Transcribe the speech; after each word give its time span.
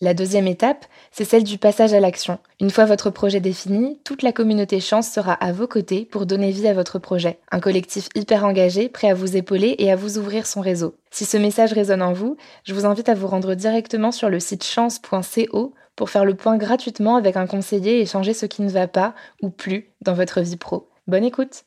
La 0.00 0.14
deuxième 0.14 0.46
étape, 0.46 0.86
c'est 1.10 1.24
celle 1.24 1.42
du 1.42 1.58
passage 1.58 1.92
à 1.92 1.98
l'action. 1.98 2.38
Une 2.60 2.70
fois 2.70 2.84
votre 2.84 3.10
projet 3.10 3.40
défini, 3.40 3.98
toute 4.04 4.22
la 4.22 4.30
communauté 4.30 4.78
Chance 4.78 5.10
sera 5.10 5.32
à 5.32 5.50
vos 5.50 5.66
côtés 5.66 6.04
pour 6.04 6.24
donner 6.24 6.52
vie 6.52 6.68
à 6.68 6.72
votre 6.72 7.00
projet. 7.00 7.40
Un 7.50 7.58
collectif 7.58 8.08
hyper 8.14 8.44
engagé, 8.44 8.88
prêt 8.88 9.10
à 9.10 9.14
vous 9.14 9.36
épauler 9.36 9.74
et 9.78 9.90
à 9.90 9.96
vous 9.96 10.16
ouvrir 10.16 10.46
son 10.46 10.60
réseau. 10.60 10.94
Si 11.10 11.24
ce 11.24 11.36
message 11.36 11.72
résonne 11.72 12.02
en 12.02 12.12
vous, 12.12 12.36
je 12.62 12.74
vous 12.74 12.86
invite 12.86 13.08
à 13.08 13.14
vous 13.14 13.26
rendre 13.26 13.56
directement 13.56 14.12
sur 14.12 14.30
le 14.30 14.38
site 14.38 14.62
chance.co 14.62 15.74
pour 15.96 16.10
faire 16.10 16.24
le 16.24 16.36
point 16.36 16.58
gratuitement 16.58 17.16
avec 17.16 17.36
un 17.36 17.48
conseiller 17.48 18.00
et 18.00 18.06
changer 18.06 18.34
ce 18.34 18.46
qui 18.46 18.62
ne 18.62 18.70
va 18.70 18.86
pas 18.86 19.16
ou 19.42 19.50
plus 19.50 19.90
dans 20.00 20.14
votre 20.14 20.40
vie 20.42 20.56
pro. 20.56 20.88
Bonne 21.08 21.24
écoute 21.24 21.64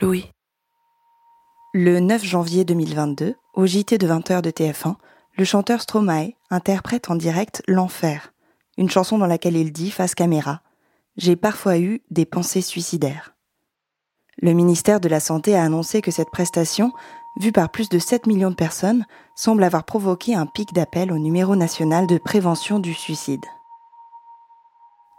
Louis. 0.00 0.24
Le 1.74 2.00
9 2.00 2.24
janvier 2.24 2.64
2022, 2.64 3.34
au 3.52 3.66
JT 3.66 3.98
de 3.98 4.06
20h 4.06 4.40
de 4.40 4.50
TF1, 4.50 4.94
le 5.38 5.44
chanteur 5.44 5.80
Stromae 5.80 6.32
interprète 6.50 7.10
en 7.10 7.14
direct 7.14 7.62
L'Enfer, 7.68 8.34
une 8.76 8.90
chanson 8.90 9.18
dans 9.18 9.26
laquelle 9.26 9.56
il 9.56 9.72
dit 9.72 9.92
face 9.92 10.16
caméra 10.16 10.62
J'ai 11.16 11.36
parfois 11.36 11.78
eu 11.78 12.02
des 12.10 12.26
pensées 12.26 12.60
suicidaires. 12.60 13.36
Le 14.42 14.52
ministère 14.52 14.98
de 14.98 15.08
la 15.08 15.20
Santé 15.20 15.54
a 15.54 15.62
annoncé 15.62 16.02
que 16.02 16.10
cette 16.10 16.30
prestation, 16.30 16.92
vue 17.40 17.52
par 17.52 17.70
plus 17.70 17.88
de 17.88 18.00
7 18.00 18.26
millions 18.26 18.50
de 18.50 18.56
personnes, 18.56 19.06
semble 19.36 19.62
avoir 19.62 19.84
provoqué 19.84 20.34
un 20.34 20.46
pic 20.46 20.72
d'appel 20.72 21.12
au 21.12 21.18
numéro 21.18 21.54
national 21.54 22.08
de 22.08 22.18
prévention 22.18 22.80
du 22.80 22.92
suicide. 22.92 23.44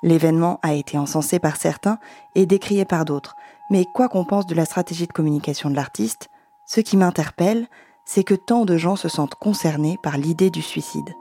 L'événement 0.03 0.59
a 0.63 0.73
été 0.73 0.97
encensé 0.97 1.39
par 1.39 1.55
certains 1.55 1.97
et 2.35 2.45
décrié 2.45 2.83
par 2.83 3.05
d'autres, 3.05 3.37
mais 3.69 3.85
quoi 3.93 4.09
qu'on 4.09 4.25
pense 4.25 4.47
de 4.47 4.55
la 4.55 4.65
stratégie 4.65 5.07
de 5.07 5.13
communication 5.13 5.69
de 5.69 5.75
l'artiste, 5.75 6.29
ce 6.67 6.81
qui 6.81 6.97
m'interpelle, 6.97 7.69
c'est 8.11 8.23
que 8.23 8.33
tant 8.33 8.65
de 8.65 8.75
gens 8.75 8.95
se 8.95 9.07
sentent 9.07 9.35
concernés 9.35 9.99
par 10.01 10.17
l'idée 10.17 10.49
du 10.49 10.63
suicide. 10.63 11.13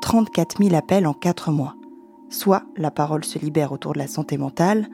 34 0.00 0.62
000 0.62 0.76
appels 0.76 1.08
en 1.08 1.12
4 1.12 1.50
mois. 1.50 1.74
Soit 2.28 2.62
la 2.76 2.92
parole 2.92 3.24
se 3.24 3.40
libère 3.40 3.72
autour 3.72 3.94
de 3.94 3.98
la 3.98 4.06
santé 4.06 4.38
mentale, 4.38 4.86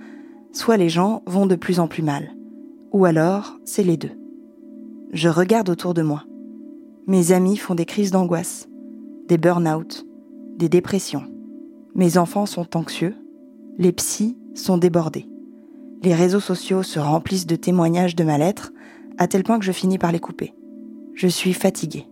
soit 0.50 0.78
les 0.78 0.88
gens 0.88 1.22
vont 1.26 1.44
de 1.44 1.56
plus 1.56 1.78
en 1.78 1.88
plus 1.88 2.02
mal. 2.02 2.34
Ou 2.92 3.04
alors, 3.04 3.58
c'est 3.66 3.82
les 3.82 3.98
deux. 3.98 4.12
Je 5.12 5.28
regarde 5.28 5.68
autour 5.68 5.92
de 5.92 6.00
moi. 6.00 6.24
Mes 7.06 7.32
amis 7.32 7.58
font 7.58 7.74
des 7.74 7.84
crises 7.84 8.10
d'angoisse, 8.10 8.66
des 9.28 9.36
burn-out, 9.36 10.06
des 10.56 10.70
dépressions. 10.70 11.26
Mes 11.94 12.16
enfants 12.16 12.46
sont 12.46 12.78
anxieux, 12.78 13.14
les 13.76 13.92
psys 13.92 14.38
sont 14.54 14.78
débordés. 14.78 15.28
Les 16.02 16.14
réseaux 16.14 16.40
sociaux 16.40 16.82
se 16.82 16.98
remplissent 16.98 17.46
de 17.46 17.56
témoignages 17.56 18.16
de 18.16 18.24
mal-être, 18.24 18.72
à 19.18 19.28
tel 19.28 19.44
point 19.44 19.58
que 19.58 19.66
je 19.66 19.72
finis 19.72 19.98
par 19.98 20.10
les 20.10 20.18
couper. 20.18 20.54
Je 21.14 21.28
suis 21.28 21.52
fatigué. 21.52 22.06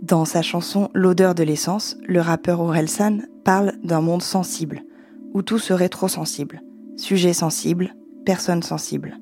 Dans 0.00 0.24
sa 0.24 0.40
chanson 0.40 0.88
L'odeur 0.94 1.34
de 1.34 1.42
l'essence, 1.42 1.98
le 2.06 2.20
rappeur 2.20 2.60
Orelsan 2.60 3.18
parle 3.44 3.74
d'un 3.84 4.00
monde 4.00 4.22
sensible, 4.22 4.82
où 5.34 5.42
tout 5.42 5.58
serait 5.58 5.90
trop 5.90 6.08
sensible. 6.08 6.62
Sujet 6.96 7.34
sensible, 7.34 7.94
personne 8.24 8.62
sensible. 8.62 9.18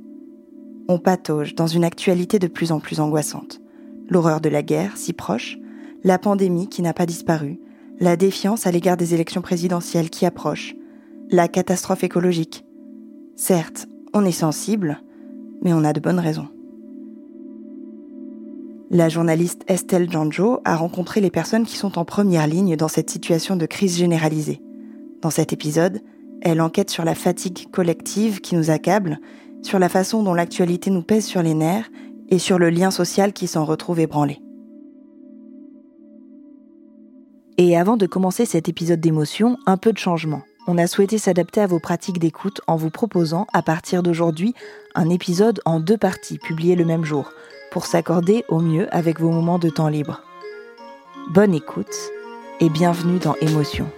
On 0.88 0.98
patauge 0.98 1.56
dans 1.56 1.66
une 1.66 1.82
actualité 1.82 2.38
de 2.38 2.46
plus 2.46 2.70
en 2.70 2.78
plus 2.78 3.00
angoissante. 3.00 3.60
L'horreur 4.08 4.40
de 4.40 4.48
la 4.48 4.62
guerre, 4.62 4.96
si 4.96 5.12
proche, 5.12 5.58
la 6.04 6.18
pandémie 6.18 6.68
qui 6.68 6.82
n'a 6.82 6.94
pas 6.94 7.06
disparu, 7.06 7.58
la 7.98 8.16
défiance 8.16 8.64
à 8.64 8.70
l'égard 8.70 8.96
des 8.96 9.12
élections 9.12 9.42
présidentielles 9.42 10.08
qui 10.08 10.24
approchent, 10.24 10.76
la 11.30 11.48
catastrophe 11.48 12.04
écologique. 12.04 12.64
Certes, 13.34 13.88
on 14.14 14.24
est 14.24 14.30
sensible, 14.30 15.02
mais 15.62 15.72
on 15.72 15.84
a 15.84 15.92
de 15.92 16.00
bonnes 16.00 16.20
raisons. 16.20 16.48
La 18.92 19.08
journaliste 19.08 19.62
Estelle 19.68 20.10
Janjo 20.10 20.58
a 20.64 20.74
rencontré 20.74 21.20
les 21.20 21.30
personnes 21.30 21.64
qui 21.64 21.76
sont 21.76 21.96
en 21.96 22.04
première 22.04 22.48
ligne 22.48 22.74
dans 22.74 22.88
cette 22.88 23.08
situation 23.08 23.54
de 23.54 23.64
crise 23.64 23.96
généralisée. 23.96 24.60
Dans 25.22 25.30
cet 25.30 25.52
épisode, 25.52 26.00
elle 26.42 26.60
enquête 26.60 26.90
sur 26.90 27.04
la 27.04 27.14
fatigue 27.14 27.70
collective 27.70 28.40
qui 28.40 28.56
nous 28.56 28.68
accable, 28.68 29.20
sur 29.62 29.78
la 29.78 29.88
façon 29.88 30.24
dont 30.24 30.34
l'actualité 30.34 30.90
nous 30.90 31.04
pèse 31.04 31.24
sur 31.24 31.40
les 31.40 31.54
nerfs 31.54 31.88
et 32.30 32.40
sur 32.40 32.58
le 32.58 32.68
lien 32.68 32.90
social 32.90 33.32
qui 33.32 33.46
s'en 33.46 33.64
retrouve 33.64 34.00
ébranlé. 34.00 34.40
Et 37.58 37.76
avant 37.76 37.96
de 37.96 38.06
commencer 38.06 38.44
cet 38.44 38.68
épisode 38.68 39.00
d'émotion, 39.00 39.56
un 39.66 39.76
peu 39.76 39.92
de 39.92 39.98
changement. 39.98 40.42
On 40.66 40.78
a 40.78 40.88
souhaité 40.88 41.16
s'adapter 41.16 41.60
à 41.60 41.68
vos 41.68 41.78
pratiques 41.78 42.18
d'écoute 42.18 42.60
en 42.66 42.74
vous 42.74 42.90
proposant, 42.90 43.46
à 43.52 43.62
partir 43.62 44.02
d'aujourd'hui, 44.02 44.52
un 44.96 45.08
épisode 45.10 45.60
en 45.64 45.78
deux 45.78 45.96
parties 45.96 46.38
publié 46.38 46.74
le 46.74 46.84
même 46.84 47.04
jour 47.04 47.30
pour 47.70 47.86
s'accorder 47.86 48.44
au 48.48 48.60
mieux 48.60 48.92
avec 48.94 49.20
vos 49.20 49.30
moments 49.30 49.58
de 49.58 49.70
temps 49.70 49.88
libre. 49.88 50.22
Bonne 51.30 51.54
écoute 51.54 51.94
et 52.58 52.68
bienvenue 52.68 53.18
dans 53.18 53.34
Émotion. 53.36 53.88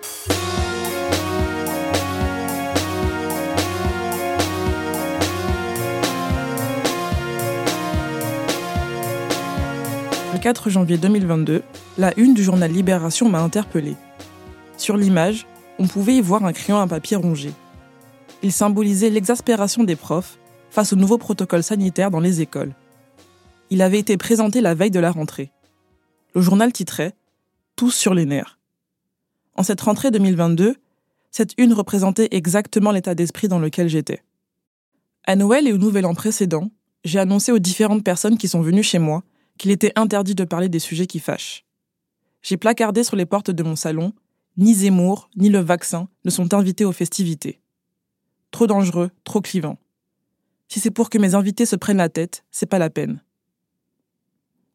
Le 10.34 10.38
4 10.38 10.70
janvier 10.70 10.98
2022, 10.98 11.62
la 11.98 12.12
une 12.18 12.34
du 12.34 12.42
journal 12.42 12.70
Libération 12.70 13.28
m'a 13.28 13.40
interpellée. 13.40 13.96
Sur 14.76 14.96
l'image, 14.96 15.46
on 15.78 15.86
pouvait 15.86 16.16
y 16.16 16.20
voir 16.20 16.44
un 16.44 16.52
crayon 16.52 16.78
à 16.78 16.86
papier 16.86 17.16
rongé. 17.16 17.52
Il 18.42 18.52
symbolisait 18.52 19.10
l'exaspération 19.10 19.84
des 19.84 19.96
profs 19.96 20.38
face 20.70 20.92
au 20.92 20.96
nouveau 20.96 21.16
protocole 21.16 21.62
sanitaire 21.62 22.10
dans 22.10 22.20
les 22.20 22.40
écoles 22.40 22.74
il 23.72 23.80
avait 23.80 23.98
été 23.98 24.18
présenté 24.18 24.60
la 24.60 24.74
veille 24.74 24.90
de 24.90 25.00
la 25.00 25.10
rentrée. 25.10 25.50
Le 26.34 26.42
journal 26.42 26.74
titrait 26.74 27.14
Tous 27.74 27.90
sur 27.90 28.12
les 28.12 28.26
nerfs. 28.26 28.58
En 29.54 29.62
cette 29.62 29.80
rentrée 29.80 30.10
2022, 30.10 30.76
cette 31.30 31.54
une 31.56 31.72
représentait 31.72 32.28
exactement 32.32 32.90
l'état 32.90 33.14
d'esprit 33.14 33.48
dans 33.48 33.58
lequel 33.58 33.88
j'étais. 33.88 34.22
À 35.24 35.36
Noël 35.36 35.66
et 35.66 35.72
au 35.72 35.78
Nouvel 35.78 36.04
An 36.04 36.12
précédent, 36.12 36.70
j'ai 37.04 37.18
annoncé 37.18 37.50
aux 37.50 37.58
différentes 37.58 38.04
personnes 38.04 38.36
qui 38.36 38.46
sont 38.46 38.60
venues 38.60 38.82
chez 38.82 38.98
moi 38.98 39.22
qu'il 39.56 39.70
était 39.70 39.94
interdit 39.96 40.34
de 40.34 40.44
parler 40.44 40.68
des 40.68 40.78
sujets 40.78 41.06
qui 41.06 41.18
fâchent. 41.18 41.64
J'ai 42.42 42.58
placardé 42.58 43.04
sur 43.04 43.16
les 43.16 43.24
portes 43.24 43.50
de 43.50 43.62
mon 43.62 43.74
salon 43.74 44.12
Ni 44.58 44.74
Zemmour, 44.74 45.30
ni 45.34 45.48
le 45.48 45.60
vaccin 45.60 46.08
ne 46.26 46.30
sont 46.30 46.52
invités 46.52 46.84
aux 46.84 46.92
festivités. 46.92 47.62
Trop 48.50 48.66
dangereux, 48.66 49.08
trop 49.24 49.40
clivant. 49.40 49.78
Si 50.68 50.78
c'est 50.78 50.90
pour 50.90 51.08
que 51.08 51.16
mes 51.16 51.34
invités 51.34 51.64
se 51.64 51.76
prennent 51.76 51.96
la 51.96 52.10
tête, 52.10 52.44
c'est 52.50 52.66
pas 52.66 52.78
la 52.78 52.90
peine. 52.90 53.22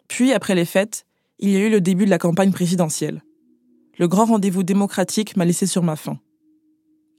Puis, 0.07 0.33
après 0.33 0.56
les 0.56 0.65
fêtes, 0.65 1.06
il 1.39 1.50
y 1.50 1.56
a 1.56 1.59
eu 1.59 1.69
le 1.69 1.81
début 1.81 2.06
de 2.06 2.09
la 2.09 2.18
campagne 2.18 2.51
présidentielle. 2.51 3.24
Le 3.98 4.07
grand 4.07 4.25
rendez-vous 4.25 4.63
démocratique 4.63 5.36
m'a 5.36 5.45
laissé 5.45 5.65
sur 5.65 5.83
ma 5.83 5.95
faim. 5.95 6.19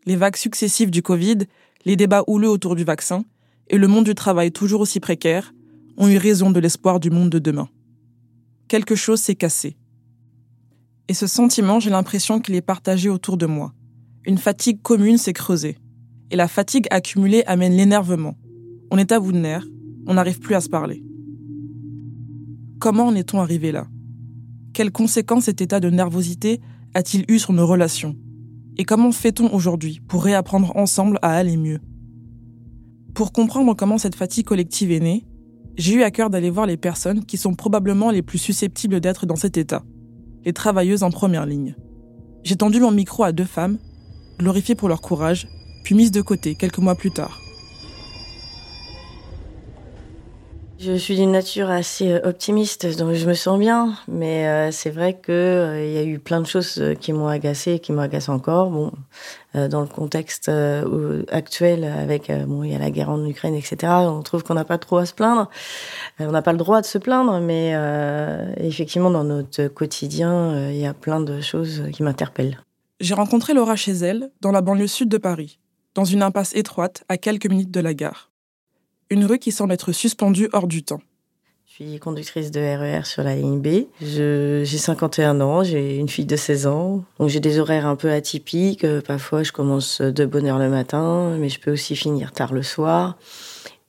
Les 0.07 0.17
vagues 0.17 0.37
successives 0.37 0.91
du 0.91 1.03
Covid, 1.03 1.39
les 1.85 1.97
débats 1.97 2.25
houleux 2.27 2.49
autour 2.49 2.77
du 2.77 2.85
vaccin 2.85 3.25
et 3.69 3.79
le 3.79 3.89
monde 3.89 4.05
du 4.05 4.15
travail 4.15 4.53
toujours 4.53 4.81
aussi 4.81 5.01
précaire 5.01 5.55
ont 5.97 6.09
eu 6.09 6.17
raison 6.17 6.51
de 6.51 6.61
l'espoir 6.61 7.01
du 7.01 7.11
monde 7.11 7.31
de 7.31 7.39
demain. 7.39 7.69
Quelque 8.69 8.95
chose 8.95 9.21
s'est 9.21 9.35
cassé. 9.35 9.77
Et 11.09 11.15
ce 11.15 11.27
sentiment, 11.27 11.81
j'ai 11.81 11.91
l'impression 11.91 12.41
qu'il 12.41 12.55
est 12.55 12.61
partagé 12.61 13.09
autour 13.09 13.37
de 13.37 13.47
moi. 13.47 13.73
Une 14.25 14.39
fatigue 14.39 14.83
commune 14.83 15.19
s'est 15.19 15.33
creusée. 15.33 15.79
Et 16.31 16.37
la 16.37 16.49
fatigue 16.49 16.87
accumulée 16.91 17.43
amène 17.47 17.77
l'énervement. 17.77 18.37
On 18.91 18.99
est 18.99 19.13
à 19.13 19.21
bout 19.21 19.33
de 19.33 19.39
nerfs, 19.39 19.67
on 20.07 20.15
n'arrive 20.15 20.39
plus 20.39 20.55
à 20.55 20.61
se 20.61 20.69
parler. 20.69 21.03
Comment 22.81 23.07
en 23.07 23.15
est-on 23.17 23.41
arrivé 23.41 23.73
là? 23.73 23.89
Quelles 24.73 24.93
conséquences 24.93 25.45
cet 25.45 25.61
état 25.61 25.81
de 25.81 25.91
nervosité 25.91 26.61
a-t-il 26.95 27.25
eu 27.27 27.41
sur 27.41 27.53
nos 27.53 27.67
relations? 27.67 28.15
Et 28.77 28.85
comment 28.85 29.11
fait-on 29.11 29.53
aujourd'hui 29.53 30.01
pour 30.07 30.23
réapprendre 30.23 30.77
ensemble 30.77 31.19
à 31.23 31.33
aller 31.33 31.57
mieux? 31.57 31.81
Pour 33.15 33.33
comprendre 33.33 33.75
comment 33.75 33.99
cette 33.99 34.15
fatigue 34.15 34.47
collective 34.47 34.93
est 34.93 35.01
née, 35.01 35.25
j'ai 35.77 35.95
eu 35.95 36.03
à 36.05 36.13
cœur 36.13 36.31
d'aller 36.31 36.51
voir 36.51 36.67
les 36.67 36.77
personnes 36.77 37.25
qui 37.25 37.37
sont 37.37 37.55
probablement 37.55 38.13
les 38.13 38.23
plus 38.23 38.39
susceptibles 38.39 39.01
d'être 39.01 39.27
dans 39.27 39.35
cet 39.35 39.57
état, 39.57 39.83
les 40.45 40.53
travailleuses 40.53 41.03
en 41.03 41.11
première 41.11 41.47
ligne. 41.47 41.75
J'ai 42.45 42.57
tendu 42.57 42.79
mon 42.79 42.93
micro 42.93 43.25
à 43.25 43.33
deux 43.33 43.45
femmes, 43.45 43.79
glorifiées 44.39 44.77
pour 44.77 44.89
leur 44.89 45.01
courage, 45.01 45.49
puis 45.83 45.97
mises 45.97 46.13
de 46.13 46.23
côté 46.23 46.55
quelques 46.55 46.79
mois 46.79 46.95
plus 46.95 47.11
tard. 47.11 47.41
Je 50.81 50.93
suis 50.93 51.17
d'une 51.17 51.33
nature 51.33 51.71
assez 51.71 52.13
euh, 52.13 52.21
optimiste, 52.23 52.87
donc 52.99 53.13
je 53.15 53.27
me 53.27 53.35
sens 53.35 53.59
bien. 53.59 53.95
Mais 54.07 54.47
euh, 54.47 54.71
c'est 54.71 54.91
vrai 54.91 55.15
que 55.15 55.33
euh, 55.33 55.85
y 55.85 55.99
a 55.99 56.05
eu 56.05 56.21
plein 56.21 56.41
de 56.41 56.47
choses 56.47 56.81
qui 57.01 57.13
m'ont 57.13 57.27
agacé, 57.27 57.81
qui 57.81 57.91
m'agacent 57.91 58.29
encore. 58.29 58.71
Bon, 58.71 58.93
dans 59.55 59.81
le 59.81 59.89
contexte 59.89 60.49
actuel, 61.33 61.85
avec 61.85 62.31
bon, 62.47 62.63
il 62.63 62.71
y 62.71 62.77
a 62.77 62.79
la 62.79 62.91
guerre 62.91 63.11
en 63.11 63.25
Ukraine, 63.27 63.55
etc. 63.55 63.93
On 64.07 64.23
trouve 64.23 64.45
qu'on 64.45 64.55
n'a 64.55 64.65
pas 64.65 64.79
trop 64.79 64.99
à 64.99 65.07
se 65.07 65.15
plaindre. 65.15 65.51
on 66.21 66.31
n'a 66.31 66.43
pas 66.43 66.53
le 66.53 66.59
droit 66.59 66.81
de 66.81 66.87
se 66.87 66.99
plaindre, 66.99 67.41
mais 67.41 67.75
effectivement, 68.59 69.11
dans 69.11 69.25
notre 69.25 69.67
quotidien, 69.69 70.71
il 70.71 70.77
y 70.77 70.87
a 70.87 70.95
plein 70.95 71.21
de 71.21 71.41
choses 71.41 71.85
qui 71.93 72.03
m'interpellent. 72.03 72.61
J'ai 73.01 73.15
rencontré 73.15 73.55
Laura 73.55 73.75
chez 73.75 73.93
elle, 73.93 74.31
dans 74.43 74.53
la 74.53 74.61
banlieue 74.61 74.87
sud 74.87 75.09
de 75.09 75.19
Paris, 75.19 75.59
dans 75.95 76.05
une 76.05 76.23
impasse 76.23 76.55
étroite 76.55 77.03
à 77.09 77.17
quelques 77.17 77.49
minutes 77.49 77.73
de 77.73 77.81
la 77.81 77.95
gare 77.95 78.28
une 79.11 79.25
rue 79.25 79.39
qui 79.39 79.53
semble 79.53 79.73
être 79.73 79.93
suspendue 79.93 80.49
hors 80.53 80.67
du 80.67 80.83
temps. 80.83 81.01
Je 81.67 81.85
suis 81.85 81.99
conductrice 82.01 82.51
de 82.51 82.61
RER 82.61 83.01
e 83.01 83.05
sur 83.05 83.23
la 83.23 83.37
ligne 83.37 83.61
B. 83.61 83.87
J'ai 84.03 84.65
51 84.65 85.41
ans, 85.41 85.63
j'ai 85.63 85.97
une 85.97 86.09
fille 86.09 86.27
de 86.27 86.35
16 86.35 86.67
ans. 86.67 87.05
Donc 87.19 87.29
j'ai 87.29 87.41
des 87.41 87.61
horaires 87.61 87.87
un 87.87 87.95
peu 87.95 88.11
atypiques. 88.11 88.85
Parfois, 89.07 89.45
je 89.45 89.53
commence 89.53 90.01
de 90.01 90.25
bonne 90.27 90.47
heure 90.47 90.59
le 90.59 90.69
matin, 90.69 91.37
mais 91.39 91.49
je 91.49 91.61
peux 91.61 91.71
aussi 91.71 91.95
finir 91.95 92.33
tard 92.33 92.53
le 92.53 92.63
soir. 92.63 93.17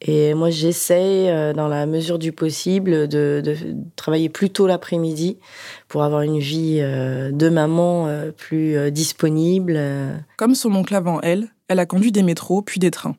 Et 0.01 0.33
moi, 0.33 0.49
j'essaie, 0.49 1.29
euh, 1.29 1.53
dans 1.53 1.67
la 1.67 1.85
mesure 1.85 2.19
du 2.19 2.31
possible, 2.31 3.07
de, 3.07 3.55
travailler 3.95 4.29
plus 4.29 4.49
tôt 4.49 4.65
l'après-midi 4.65 5.37
pour 5.87 6.03
avoir 6.03 6.21
une 6.21 6.39
vie 6.39 6.77
euh, 6.79 7.31
de 7.31 7.49
maman 7.49 8.07
euh, 8.07 8.31
plus 8.31 8.91
disponible. 8.91 9.79
Comme 10.37 10.55
son 10.55 10.73
oncle 10.73 10.95
avant 10.95 11.19
elle, 11.21 11.49
elle 11.67 11.79
a 11.79 11.85
conduit 11.85 12.11
des 12.11 12.23
métros 12.23 12.61
puis 12.61 12.79
des 12.79 12.91
trains. 12.91 13.15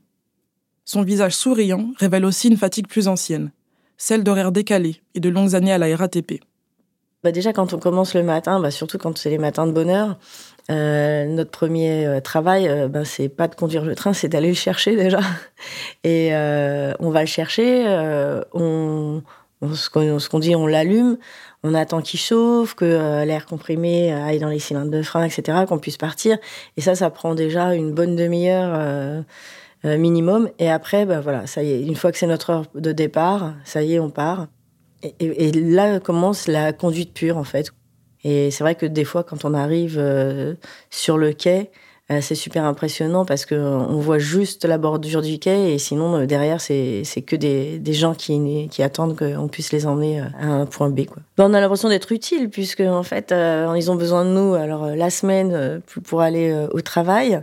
Son 0.92 1.02
visage 1.02 1.36
souriant 1.36 1.92
révèle 2.00 2.24
aussi 2.24 2.48
une 2.48 2.56
fatigue 2.56 2.88
plus 2.88 3.06
ancienne, 3.06 3.52
celle 3.96 4.24
d'horaires 4.24 4.50
décalés 4.50 5.00
et 5.14 5.20
de 5.20 5.28
longues 5.28 5.54
années 5.54 5.70
à 5.72 5.78
la 5.78 5.96
RATP. 5.96 6.40
Bah 7.22 7.30
déjà, 7.30 7.52
quand 7.52 7.72
on 7.72 7.78
commence 7.78 8.16
le 8.16 8.24
matin, 8.24 8.58
bah 8.58 8.72
surtout 8.72 8.98
quand 8.98 9.16
c'est 9.16 9.30
les 9.30 9.38
matins 9.38 9.68
de 9.68 9.70
bonheur, 9.70 10.18
euh, 10.68 11.26
notre 11.26 11.52
premier 11.52 12.06
euh, 12.06 12.18
travail, 12.18 12.68
euh, 12.68 12.88
bah, 12.88 13.04
c'est 13.04 13.28
pas 13.28 13.46
de 13.46 13.54
conduire 13.54 13.84
le 13.84 13.94
train, 13.94 14.12
c'est 14.12 14.26
d'aller 14.26 14.48
le 14.48 14.54
chercher 14.54 14.96
déjà. 14.96 15.20
Et 16.02 16.32
on 16.34 17.10
va 17.10 17.20
le 17.20 17.28
chercher, 17.28 17.86
on, 18.52 19.22
ce 19.72 20.28
qu'on 20.28 20.38
dit, 20.40 20.56
on 20.56 20.66
l'allume, 20.66 21.18
on 21.62 21.74
attend 21.74 22.00
qu'il 22.00 22.18
chauffe, 22.18 22.74
que 22.74 23.24
l'air 23.24 23.46
comprimé 23.46 24.12
aille 24.12 24.40
dans 24.40 24.48
les 24.48 24.58
cylindres 24.58 24.90
de 24.90 25.02
frein, 25.02 25.24
etc., 25.24 25.66
qu'on 25.68 25.78
puisse 25.78 25.98
partir. 25.98 26.38
Et 26.76 26.80
ça, 26.80 26.96
ça 26.96 27.10
prend 27.10 27.36
déjà 27.36 27.74
une 27.74 27.92
bonne 27.92 28.16
demi-heure 28.16 28.72
euh, 28.74 29.22
minimum. 29.84 30.48
Et 30.58 30.70
après, 30.70 31.06
bah, 31.06 31.20
voilà, 31.20 31.46
ça 31.46 31.62
y 31.62 31.72
est, 31.72 31.82
une 31.82 31.96
fois 31.96 32.12
que 32.12 32.18
c'est 32.18 32.26
notre 32.26 32.50
heure 32.50 32.64
de 32.74 32.92
départ, 32.92 33.54
ça 33.64 33.82
y 33.82 33.94
est, 33.94 33.98
on 33.98 34.10
part. 34.10 34.48
Et, 35.02 35.50
là 35.52 35.98
commence 35.98 36.46
la 36.46 36.72
conduite 36.72 37.14
pure, 37.14 37.38
en 37.38 37.44
fait. 37.44 37.70
Et 38.22 38.50
c'est 38.50 38.62
vrai 38.62 38.74
que 38.74 38.84
des 38.84 39.04
fois, 39.04 39.24
quand 39.24 39.44
on 39.44 39.54
arrive 39.54 39.96
euh, 39.98 40.54
sur 40.90 41.16
le 41.16 41.32
quai, 41.32 41.70
euh, 42.10 42.18
c'est 42.20 42.34
super 42.34 42.64
impressionnant 42.64 43.24
parce 43.24 43.46
qu'on 43.46 43.98
voit 44.00 44.18
juste 44.18 44.66
la 44.66 44.76
bordure 44.76 45.22
du 45.22 45.38
quai 45.38 45.72
et 45.72 45.78
sinon, 45.78 46.26
derrière, 46.26 46.60
c'est 46.60 47.02
que 47.26 47.36
des, 47.36 47.78
des, 47.78 47.92
gens 47.94 48.14
qui, 48.14 48.68
qui 48.68 48.82
attendent 48.82 49.16
qu'on 49.16 49.48
puisse 49.48 49.72
les 49.72 49.86
emmener 49.86 50.20
à 50.20 50.48
un 50.48 50.66
point 50.66 50.90
B. 50.90 51.06
Quoi. 51.06 51.22
on 51.38 51.54
a 51.54 51.60
l'impression 51.60 51.88
d'être 51.88 52.12
utile 52.12 52.50
puisque, 52.50 52.80
en 52.80 53.04
fait, 53.04 53.32
ils 53.32 53.90
ont 53.90 53.94
besoin 53.94 54.26
de 54.26 54.30
nous. 54.30 54.54
Alors, 54.54 54.84
la 54.88 55.08
semaine, 55.08 55.80
pour 56.04 56.20
aller 56.20 56.66
au 56.72 56.82
travail, 56.82 57.42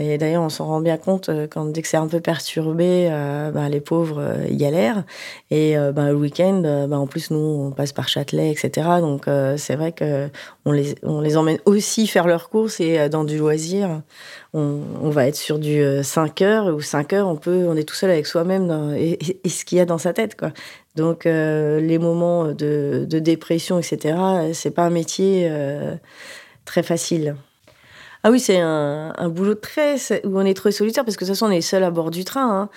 et 0.00 0.16
d'ailleurs, 0.16 0.42
on 0.42 0.48
s'en 0.48 0.66
rend 0.66 0.80
bien 0.80 0.96
compte 0.96 1.28
euh, 1.28 1.46
quand 1.46 1.66
dès 1.66 1.82
que 1.82 1.88
c'est 1.88 1.98
un 1.98 2.06
peu 2.06 2.20
perturbé, 2.20 3.08
euh, 3.10 3.50
ben, 3.50 3.68
les 3.68 3.80
pauvres 3.80 4.18
euh, 4.18 4.46
galèrent. 4.50 5.04
Et 5.50 5.76
ben, 5.76 6.08
le 6.08 6.14
week-end, 6.14 6.60
ben, 6.62 6.92
en 6.92 7.06
plus, 7.06 7.30
nous, 7.30 7.38
on 7.38 7.70
passe 7.70 7.92
par 7.92 8.08
Châtelet, 8.08 8.50
etc. 8.50 8.88
Donc, 9.00 9.26
c'est 9.56 9.74
vrai 9.74 9.92
que 9.92 10.28
on 10.64 10.72
les, 10.72 10.94
on 11.02 11.20
les 11.20 11.36
emmène 11.36 11.58
aussi 11.64 12.06
faire 12.06 12.26
leurs 12.26 12.48
courses 12.48 12.80
et 12.80 13.08
dans 13.08 13.24
du 13.24 13.36
loisir. 13.36 14.02
On, 14.54 14.78
on, 15.02 15.10
va 15.10 15.26
être 15.26 15.36
sur 15.36 15.58
du 15.58 15.82
5 16.02 16.42
heures 16.42 16.66
ou 16.74 16.80
5 16.80 17.12
heures, 17.12 17.28
on 17.28 17.36
peut, 17.36 17.66
on 17.68 17.76
est 17.76 17.82
tout 17.82 17.94
seul 17.94 18.10
avec 18.10 18.26
soi-même 18.26 18.94
et, 18.96 19.18
et, 19.44 19.48
ce 19.48 19.64
qu'il 19.64 19.78
y 19.78 19.80
a 19.80 19.84
dans 19.84 19.98
sa 19.98 20.12
tête, 20.12 20.36
quoi. 20.36 20.52
Donc, 20.96 21.24
les 21.24 21.98
moments 21.98 22.46
de, 22.46 23.06
de 23.08 23.18
dépression, 23.18 23.78
etc., 23.78 24.16
c'est 24.52 24.70
pas 24.70 24.84
un 24.84 24.90
métier 24.90 25.50
très 26.64 26.82
facile. 26.82 27.34
Ah 28.22 28.30
oui, 28.30 28.38
c'est 28.38 28.58
un, 28.58 29.28
boulot 29.30 29.54
très 29.54 29.96
où 30.26 30.38
on 30.38 30.44
est 30.44 30.52
très 30.52 30.72
solitaire 30.72 31.06
parce 31.06 31.16
que 31.16 31.24
de 31.24 31.30
toute 31.30 31.36
façon 31.36 31.46
on 31.46 31.50
est 31.50 31.62
seul 31.62 31.82
à 31.84 31.90
bord 31.90 32.10
du 32.10 32.24
train. 32.24 32.60
Hein. 32.62 32.68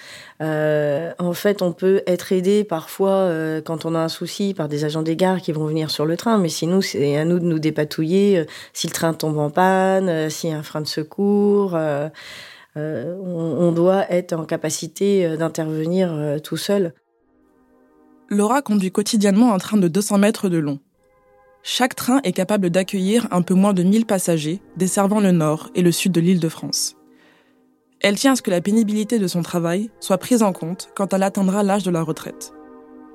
Euh, 0.41 1.11
en 1.19 1.33
fait, 1.33 1.61
on 1.61 1.73
peut 1.73 2.01
être 2.07 2.31
aidé 2.31 2.63
parfois 2.63 3.09
euh, 3.09 3.61
quand 3.61 3.83
on 3.85 3.93
a 3.93 3.99
un 3.99 4.07
souci 4.07 4.53
par 4.53 4.69
des 4.69 4.85
agents 4.85 5.01
des 5.01 5.17
gares 5.17 5.41
qui 5.41 5.51
vont 5.51 5.65
venir 5.65 5.91
sur 5.91 6.05
le 6.05 6.15
train, 6.15 6.37
mais 6.37 6.47
sinon 6.47 6.79
c'est 6.79 7.17
à 7.17 7.25
nous 7.25 7.39
de 7.39 7.45
nous 7.45 7.59
dépatouiller 7.59 8.39
euh, 8.39 8.45
si 8.71 8.87
le 8.87 8.93
train 8.93 9.13
tombe 9.13 9.37
en 9.37 9.49
panne, 9.49 10.29
s'il 10.29 10.51
y 10.51 10.53
a 10.53 10.57
un 10.57 10.63
frein 10.63 10.79
de 10.81 10.87
secours. 10.87 11.77
On, 12.75 13.71
doit 13.73 14.09
être 14.11 14.33
en 14.33 14.45
capacité 14.45 15.35
d'intervenir 15.37 16.39
tout 16.41 16.57
seul. 16.57 16.93
Laura 18.29 18.61
conduit 18.61 18.91
quotidiennement 18.91 19.53
un 19.53 19.57
train 19.57 19.77
de 19.77 19.87
200 19.89 20.17
mètres 20.19 20.47
de 20.47 20.57
long. 20.57 20.79
Chaque 21.65 21.95
train 21.95 22.19
est 22.25 22.33
capable 22.33 22.69
d'accueillir 22.69 23.29
un 23.31 23.41
peu 23.41 23.53
moins 23.53 23.71
de 23.71 23.83
1000 23.83 24.05
passagers, 24.05 24.59
desservant 24.75 25.21
le 25.21 25.31
nord 25.31 25.69
et 25.75 25.81
le 25.81 25.93
sud 25.93 26.11
de 26.11 26.19
l'île 26.19 26.41
de 26.41 26.49
France. 26.49 26.97
Elle 28.01 28.17
tient 28.17 28.33
à 28.33 28.35
ce 28.35 28.41
que 28.41 28.51
la 28.51 28.59
pénibilité 28.59 29.17
de 29.17 29.27
son 29.27 29.41
travail 29.41 29.89
soit 30.01 30.17
prise 30.17 30.43
en 30.43 30.51
compte 30.51 30.89
quand 30.93 31.13
elle 31.13 31.23
atteindra 31.23 31.63
l'âge 31.63 31.83
de 31.83 31.91
la 31.91 32.01
retraite. 32.01 32.51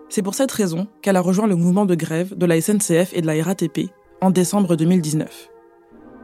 C'est 0.08 0.22
pour 0.22 0.34
cette 0.34 0.50
raison 0.50 0.88
qu'elle 1.02 1.16
a 1.16 1.20
rejoint 1.20 1.46
le 1.46 1.56
mouvement 1.56 1.84
de 1.84 1.94
grève 1.94 2.34
de 2.38 2.46
la 2.46 2.58
SNCF 2.58 3.12
et 3.12 3.20
de 3.20 3.26
la 3.26 3.42
RATP 3.44 3.90
en 4.22 4.30
décembre 4.30 4.76
2019. 4.76 5.50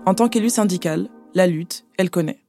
En 0.06 0.14
tant 0.14 0.30
qu'élue 0.30 0.48
syndicale, 0.48 1.08
la 1.34 1.46
lutte, 1.46 1.84
elle 1.98 2.08
connaît. 2.08 2.40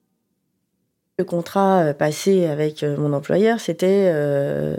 Le 1.19 1.25
contrat 1.25 1.81
euh, 1.81 1.93
passé 1.93 2.45
avec 2.45 2.81
euh, 2.81 2.95
mon 2.97 3.11
employeur, 3.11 3.59
c'était 3.59 4.09
euh, 4.13 4.77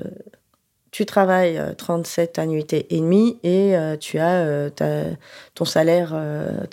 tu 0.97 1.05
travailles 1.05 1.61
37 1.77 2.39
euh, 2.39 2.43
annuités 2.43 2.87
et 2.89 3.01
demie 3.01 3.39
et 3.43 3.77
euh, 3.77 3.99
tu 3.99 4.19
as 4.19 4.47
euh, 4.47 4.71
ton 5.55 5.67
salaire, 5.67 6.15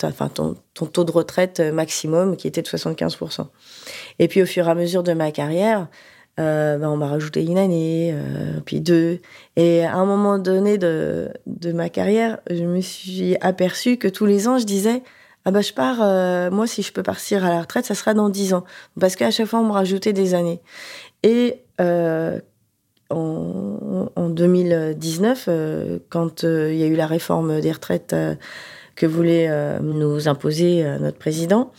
enfin 0.02 0.30
ton, 0.30 0.54
taux 0.72 1.04
de 1.04 1.10
retraite 1.10 1.60
maximum 1.60 2.38
qui 2.38 2.46
était 2.46 2.62
de 2.62 2.66
75%. 2.66 3.48
Et 4.18 4.28
puis 4.28 4.40
au 4.40 4.46
fur 4.46 4.66
et 4.66 4.70
à 4.70 4.74
mesure 4.74 5.02
de 5.02 5.12
ma 5.12 5.30
carrière, 5.30 5.88
ben, 6.38 6.82
on 6.84 6.96
m'a 6.96 7.08
rajouté 7.08 7.44
une 7.44 7.58
année, 7.58 8.16
puis 8.64 8.80
deux. 8.80 9.20
Et 9.56 9.84
à 9.84 9.96
un 9.96 10.06
moment 10.06 10.38
donné 10.38 10.78
de, 10.78 11.30
ma 11.74 11.90
carrière, 11.90 12.38
je 12.48 12.64
me 12.64 12.80
suis 12.80 13.36
aperçue 13.42 13.98
que 13.98 14.08
tous 14.08 14.24
les 14.24 14.48
ans, 14.48 14.56
je 14.56 14.64
disais, 14.64 15.02
ah 15.44 15.50
bah 15.50 15.60
je 15.60 15.74
pars, 15.74 16.50
moi 16.50 16.66
si 16.66 16.80
je 16.80 16.94
peux 16.94 17.02
partir 17.02 17.44
à 17.44 17.50
la 17.50 17.60
retraite, 17.60 17.84
ça 17.84 17.94
sera 17.94 18.14
dans 18.14 18.30
dix 18.30 18.54
ans. 18.54 18.64
Parce 18.98 19.16
qu'à 19.16 19.30
chaque 19.30 19.48
fois, 19.48 19.58
on 19.58 19.66
me 19.66 19.72
rajoutait 19.72 20.14
des 20.14 20.32
années. 20.32 20.62
Et 21.22 21.60
en, 23.10 24.28
2019, 24.28 25.46
euh, 25.48 25.98
quand 26.08 26.44
euh, 26.44 26.72
il 26.72 26.78
y 26.78 26.82
a 26.82 26.86
eu 26.86 26.96
la 26.96 27.06
réforme 27.06 27.60
des 27.60 27.72
retraites 27.72 28.12
euh, 28.12 28.34
que 28.96 29.06
voulait 29.06 29.50
nous 29.80 30.28
imposer 30.28 30.84
notre 31.00 31.18
président, 31.18 31.72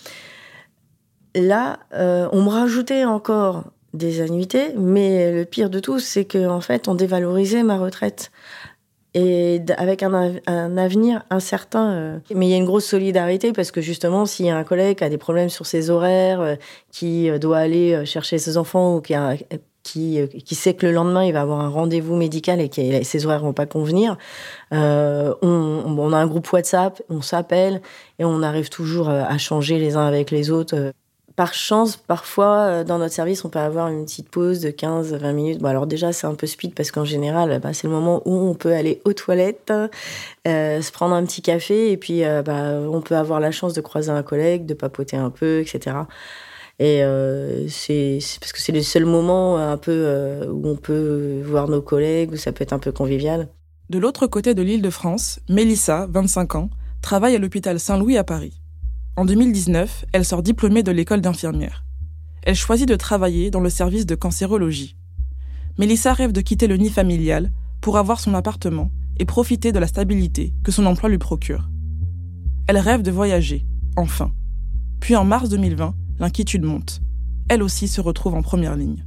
là, 1.33 1.79
on 1.93 2.43
me 2.43 2.49
rajoutait 2.49 3.05
encore 3.05 3.63
des 3.93 4.19
annuités, 4.19 4.73
mais 4.75 5.31
le 5.31 5.45
pire 5.45 5.69
de 5.69 5.79
tout, 5.79 5.99
c'est 5.99 6.25
qu'en 6.25 6.59
fait, 6.59 6.89
on 6.89 6.93
dévalorisait 6.93 7.63
ma 7.63 7.77
retraite. 7.77 8.31
et 9.13 9.61
avec 9.77 10.03
un, 10.03 10.41
avenir 10.75 11.23
incertain. 11.29 12.21
Mais 12.33 12.47
il 12.47 12.49
y 12.49 12.53
a 12.53 12.57
une 12.57 12.65
grosse 12.65 12.85
solidarité 12.85 13.53
parce 13.53 13.71
que 13.71 13.79
justement, 13.79 14.25
s'il 14.25 14.47
y 14.47 14.49
a 14.49 14.57
un 14.57 14.65
collègue 14.65 14.97
qui 14.97 15.05
a 15.05 15.09
des 15.09 15.17
problèmes 15.17 15.47
sur 15.47 15.65
ses 15.65 15.89
horaires, 15.89 16.57
qui 16.91 17.29
doit 17.39 17.59
aller 17.59 18.05
chercher 18.05 18.39
ses 18.39 18.57
enfants 18.57 18.97
ou 18.97 18.99
qui 18.99 19.13
a 19.13 19.37
qui, 19.85 20.19
euh, 20.19 20.25
qui 20.27 20.55
sait 20.55 20.73
que 20.73 20.85
le 20.85 20.91
lendemain, 20.91 21.23
il 21.23 21.31
va 21.31 21.41
avoir 21.41 21.61
un 21.61 21.69
rendez-vous 21.69 22.15
médical 22.15 22.59
et 22.59 22.69
que 22.69 23.03
ses 23.03 23.25
horaires 23.25 23.43
vont 23.43 23.53
pas 23.53 23.67
convenir. 23.67 24.17
Euh, 24.73 25.33
on, 25.43 26.11
a 26.11 26.17
un 26.17 26.27
groupe 26.27 26.51
WhatsApp, 26.51 27.01
on 27.09 27.21
s'appelle 27.21 27.81
et 28.19 28.25
on 28.25 28.41
arrive 28.41 28.69
toujours 28.69 29.09
euh, 29.09 29.23
à 29.23 29.37
changer 29.37 29.77
les 29.77 29.95
uns 29.95 30.05
avec 30.05 30.31
les 30.31 30.49
autres. 30.49 30.91
Par 31.35 31.53
chance, 31.53 31.97
parfois, 31.97 32.83
dans 32.85 32.97
notre 32.97 33.13
service, 33.13 33.43
on 33.43 33.49
peut 33.49 33.59
avoir 33.59 33.89
une 33.89 34.05
petite 34.05 34.29
pause 34.29 34.61
de 34.61 34.69
15-20 34.69 35.33
minutes. 35.33 35.59
Bon, 35.59 35.67
alors 35.67 35.85
déjà, 35.85 36.13
c'est 36.13 36.25
un 36.25 36.33
peu 36.33 36.47
speed 36.47 36.73
parce 36.73 36.91
qu'en 36.91 37.03
général, 37.03 37.59
bah, 37.59 37.73
c'est 37.73 37.87
le 37.87 37.93
moment 37.93 38.21
où 38.25 38.33
on 38.33 38.53
peut 38.53 38.73
aller 38.73 39.01
aux 39.03 39.11
toilettes, 39.13 39.71
se 40.45 40.91
prendre 40.93 41.13
un 41.13 41.25
petit 41.25 41.41
café 41.41 41.91
et 41.91 41.97
puis 41.97 42.23
bah, 42.45 42.79
on 42.89 43.01
peut 43.01 43.17
avoir 43.17 43.41
la 43.41 43.51
chance 43.51 43.73
de 43.73 43.81
croiser 43.81 44.11
un 44.11 44.23
collègue, 44.23 44.65
de 44.65 44.73
papoter 44.73 45.17
un 45.17 45.29
peu, 45.29 45.59
etc. 45.59 45.97
Et 46.79 47.03
euh, 47.03 47.67
c'est 47.69 48.19
parce 48.39 48.51
que 48.51 48.59
c'est 48.59 48.73
le 48.73 48.81
seul 48.81 49.05
moment 49.05 49.57
un 49.57 49.77
peu 49.77 49.91
euh, 49.91 50.51
où 50.51 50.67
on 50.67 50.75
peut 50.75 51.41
voir 51.45 51.69
nos 51.69 51.81
collègues, 51.81 52.33
où 52.33 52.35
ça 52.37 52.51
peut 52.51 52.63
être 52.63 52.73
un 52.73 52.79
peu 52.79 52.91
convivial. 52.91 53.47
De 53.89 53.97
l'autre 53.97 54.27
côté 54.27 54.53
de 54.53 54.61
l'île 54.61 54.81
de 54.81 54.89
France, 54.89 55.39
Mélissa, 55.47 56.07
25 56.09 56.55
ans, 56.55 56.69
travaille 57.01 57.35
à 57.35 57.39
l'hôpital 57.39 57.79
Saint-Louis 57.79 58.17
à 58.17 58.23
Paris. 58.23 58.61
En 59.15 59.23
2019, 59.23 60.05
elle 60.11 60.25
sort 60.25 60.43
diplômée 60.43 60.83
de 60.83 60.91
l'école 60.91 61.21
d'infirmière. 61.21 61.85
Elle 62.43 62.55
choisit 62.55 62.87
de 62.87 62.95
travailler 62.95 63.51
dans 63.51 63.61
le 63.61 63.69
service 63.69 64.05
de 64.05 64.15
cancérologie. 64.15 64.97
Mélissa 65.77 66.13
rêve 66.13 66.31
de 66.31 66.41
quitter 66.41 66.67
le 66.67 66.77
nid 66.77 66.89
familial 66.89 67.51
pour 67.79 67.97
avoir 67.97 68.19
son 68.19 68.33
appartement 68.33 68.91
et 69.17 69.25
profiter 69.25 69.71
de 69.71 69.79
la 69.79 69.87
stabilité 69.87 70.53
que 70.63 70.71
son 70.71 70.85
emploi 70.85 71.07
lui 71.07 71.17
procure. 71.17 71.69
Elle 72.67 72.77
rêve 72.77 73.01
de 73.01 73.11
voyager, 73.11 73.65
enfin. 73.95 74.31
Puis 74.99 75.15
en 75.15 75.23
mars 75.23 75.49
2020, 75.49 75.95
l'inquiétude 76.19 76.63
monte. 76.63 77.01
Elle 77.49 77.63
aussi 77.63 77.87
se 77.87 78.01
retrouve 78.01 78.33
en 78.35 78.41
première 78.41 78.75
ligne. 78.75 79.03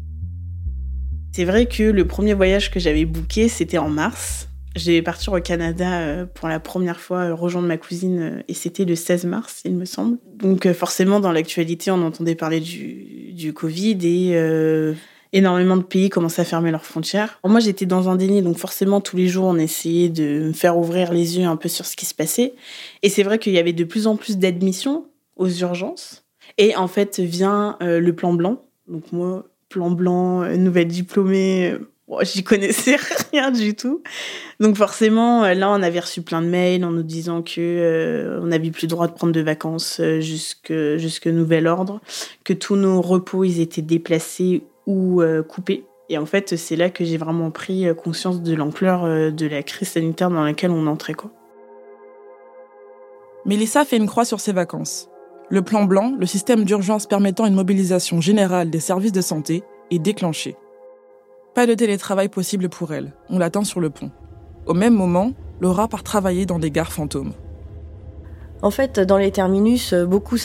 C'est 1.33 1.45
vrai 1.45 1.67
que 1.67 1.83
le 1.83 2.07
premier 2.07 2.35
voyage 2.35 2.71
que 2.71 2.81
j'avais 2.81 3.05
booké, 3.05 3.49
c'était 3.49 3.79
en 3.79 3.89
mars. 3.89 4.49
J'ai 4.77 5.03
partir 5.03 5.33
au 5.33 5.41
Canada 5.41 6.01
euh, 6.01 6.27
pour 6.27 6.49
la 6.49 6.61
première 6.61 7.01
fois, 7.01 7.19
euh, 7.19 7.35
rejoindre 7.35 7.67
ma 7.67 7.79
cousine, 7.79 8.21
euh, 8.21 8.43
et 8.49 8.55
c'était 8.55 8.85
le 8.85 8.95
16 8.95 9.25
mars, 9.25 9.63
il 9.65 9.75
me 9.75 9.85
semble. 9.85 10.19
Donc 10.37 10.71
forcément, 10.73 11.21
dans 11.21 11.33
l'actualité, 11.33 11.91
on 11.91 12.03
entendait 12.03 12.35
parler 12.35 12.61
du, 12.61 13.33
du 13.33 13.53
Covid 13.53 13.99
et 14.03 14.95
énormément 15.33 15.77
de 15.77 15.83
pays 15.83 16.09
commençaient 16.09 16.43
à 16.43 16.45
fermer 16.45 16.71
leurs 16.71 16.85
frontières. 16.85 17.39
moi, 17.45 17.61
j'étais 17.61 17.87
dans 17.87 18.09
un 18.09 18.17
déni, 18.17 18.41
donc 18.41 18.57
forcément, 18.57 19.01
tous 19.01 19.17
les 19.17 19.29
jours, 19.29 19.45
on 19.45 19.59
essayait 19.59 20.09
de 20.09 20.49
me 20.49 20.53
faire 20.53 20.79
ouvrir 20.79 21.13
les 21.13 21.39
yeux 21.39 21.45
un 21.45 21.57
peu 21.57 21.69
sur 21.69 21.85
ce 21.85 21.97
qui 21.97 22.07
se 22.07 22.15
passait. 22.15 22.55
Et 23.03 23.09
c'est 23.09 23.23
vrai 23.23 23.39
qu'il 23.39 23.53
y 23.53 23.59
avait 23.59 23.73
de 23.73 23.85
plus 23.85 24.07
en 24.07 24.17
plus 24.17 24.39
d'admissions 24.39 25.07
aux 25.37 25.49
urgences. 25.49 26.28
Et 26.59 26.75
en 26.75 26.89
fait 26.89 27.21
vient 27.21 27.77
euh, 27.83 28.01
le 28.01 28.13
plan 28.13 28.35
blanc. 28.35 28.65
Donc 28.89 29.13
moi, 29.13 29.47
plan 29.69 29.91
blanc, 29.91 30.43
euh, 30.43 30.57
nouvelle 30.57 30.89
diplômée, 30.89 31.71
euh, 31.71 32.19
j'y 32.23 32.43
connaissais 32.43 32.97
rien 33.33 33.53
du 33.53 33.75
tout. 33.75 34.03
Donc 34.59 34.77
forcément, 34.77 35.43
là, 35.43 35.71
on 35.71 35.83
avait 35.83 36.01
reçu 36.01 36.21
plein 36.23 36.43
de 36.43 36.49
mails 36.49 36.85
en 36.85 36.91
nous 36.91 37.05
disant 37.05 37.43
que 37.43 38.41
on 38.43 38.47
n'avait 38.47 38.73
plus 38.73 38.83
le 38.83 38.89
droit 38.89 39.07
de 39.07 39.13
prendre 39.13 39.33
de 39.33 39.41
vacances 39.41 40.01
jusque 40.19 40.73
jusque 40.97 41.29
nouvel 41.29 41.69
ordre, 41.69 42.01
que 42.45 42.53
tous 42.53 42.77
nos 42.77 43.01
repos 43.01 43.45
ils 43.45 43.61
étaient 43.61 43.83
déplacés 43.83 44.65
ou 44.87 45.23
coupés. 45.49 45.85
Et 46.09 46.17
en 46.17 46.25
fait, 46.25 46.57
c'est 46.57 46.77
là 46.77 46.89
que 46.89 47.05
j'ai 47.05 47.19
vraiment 47.19 47.51
pris 47.51 47.85
conscience 47.95 48.43
de 48.43 48.55
l'ampleur 48.55 49.31
de 49.31 49.47
la 49.47 49.63
crise 49.63 49.89
sanitaire 49.89 50.31
dans 50.31 50.43
laquelle 50.43 50.71
on 50.71 50.87
entrait 50.87 51.15
quoi. 51.15 51.31
Mélissa 53.45 53.85
fait 53.85 53.99
une 53.99 54.07
croix 54.07 54.25
sur 54.25 54.41
ses 54.41 54.53
vacances. 54.53 55.09
Le 55.51 55.63
plan 55.63 55.85
blanc, 55.85 56.15
le 56.19 56.27
système 56.27 56.65
d'urgence 56.65 57.07
permettant 57.07 57.47
une 57.47 57.55
mobilisation 57.55 58.21
générale 58.21 58.69
des 58.69 58.81
services 58.81 59.13
de 59.13 59.23
santé, 59.23 59.63
est 59.91 59.99
déclenché. 59.99 60.57
Pas 61.55 61.67
de 61.67 61.73
télétravail 61.73 62.29
possible 62.29 62.69
pour 62.69 62.93
elle, 62.93 63.13
on 63.31 63.39
l'attend 63.39 63.65
sur 63.65 63.81
le 63.81 63.89
pont. 63.89 64.11
Au 64.67 64.75
même 64.75 64.95
moment, 64.95 65.33
Laura 65.63 65.89
part 65.89 66.03
travailler 66.03 66.45
dans 66.45 66.59
des 66.59 66.71
gares 66.71 66.93
fantômes. 66.93 67.33
En 68.61 68.71
fait, 68.71 69.01
dans 69.01 69.17
les 69.17 69.31
terminus, 69.31 69.95
beaucoup, 69.95 70.37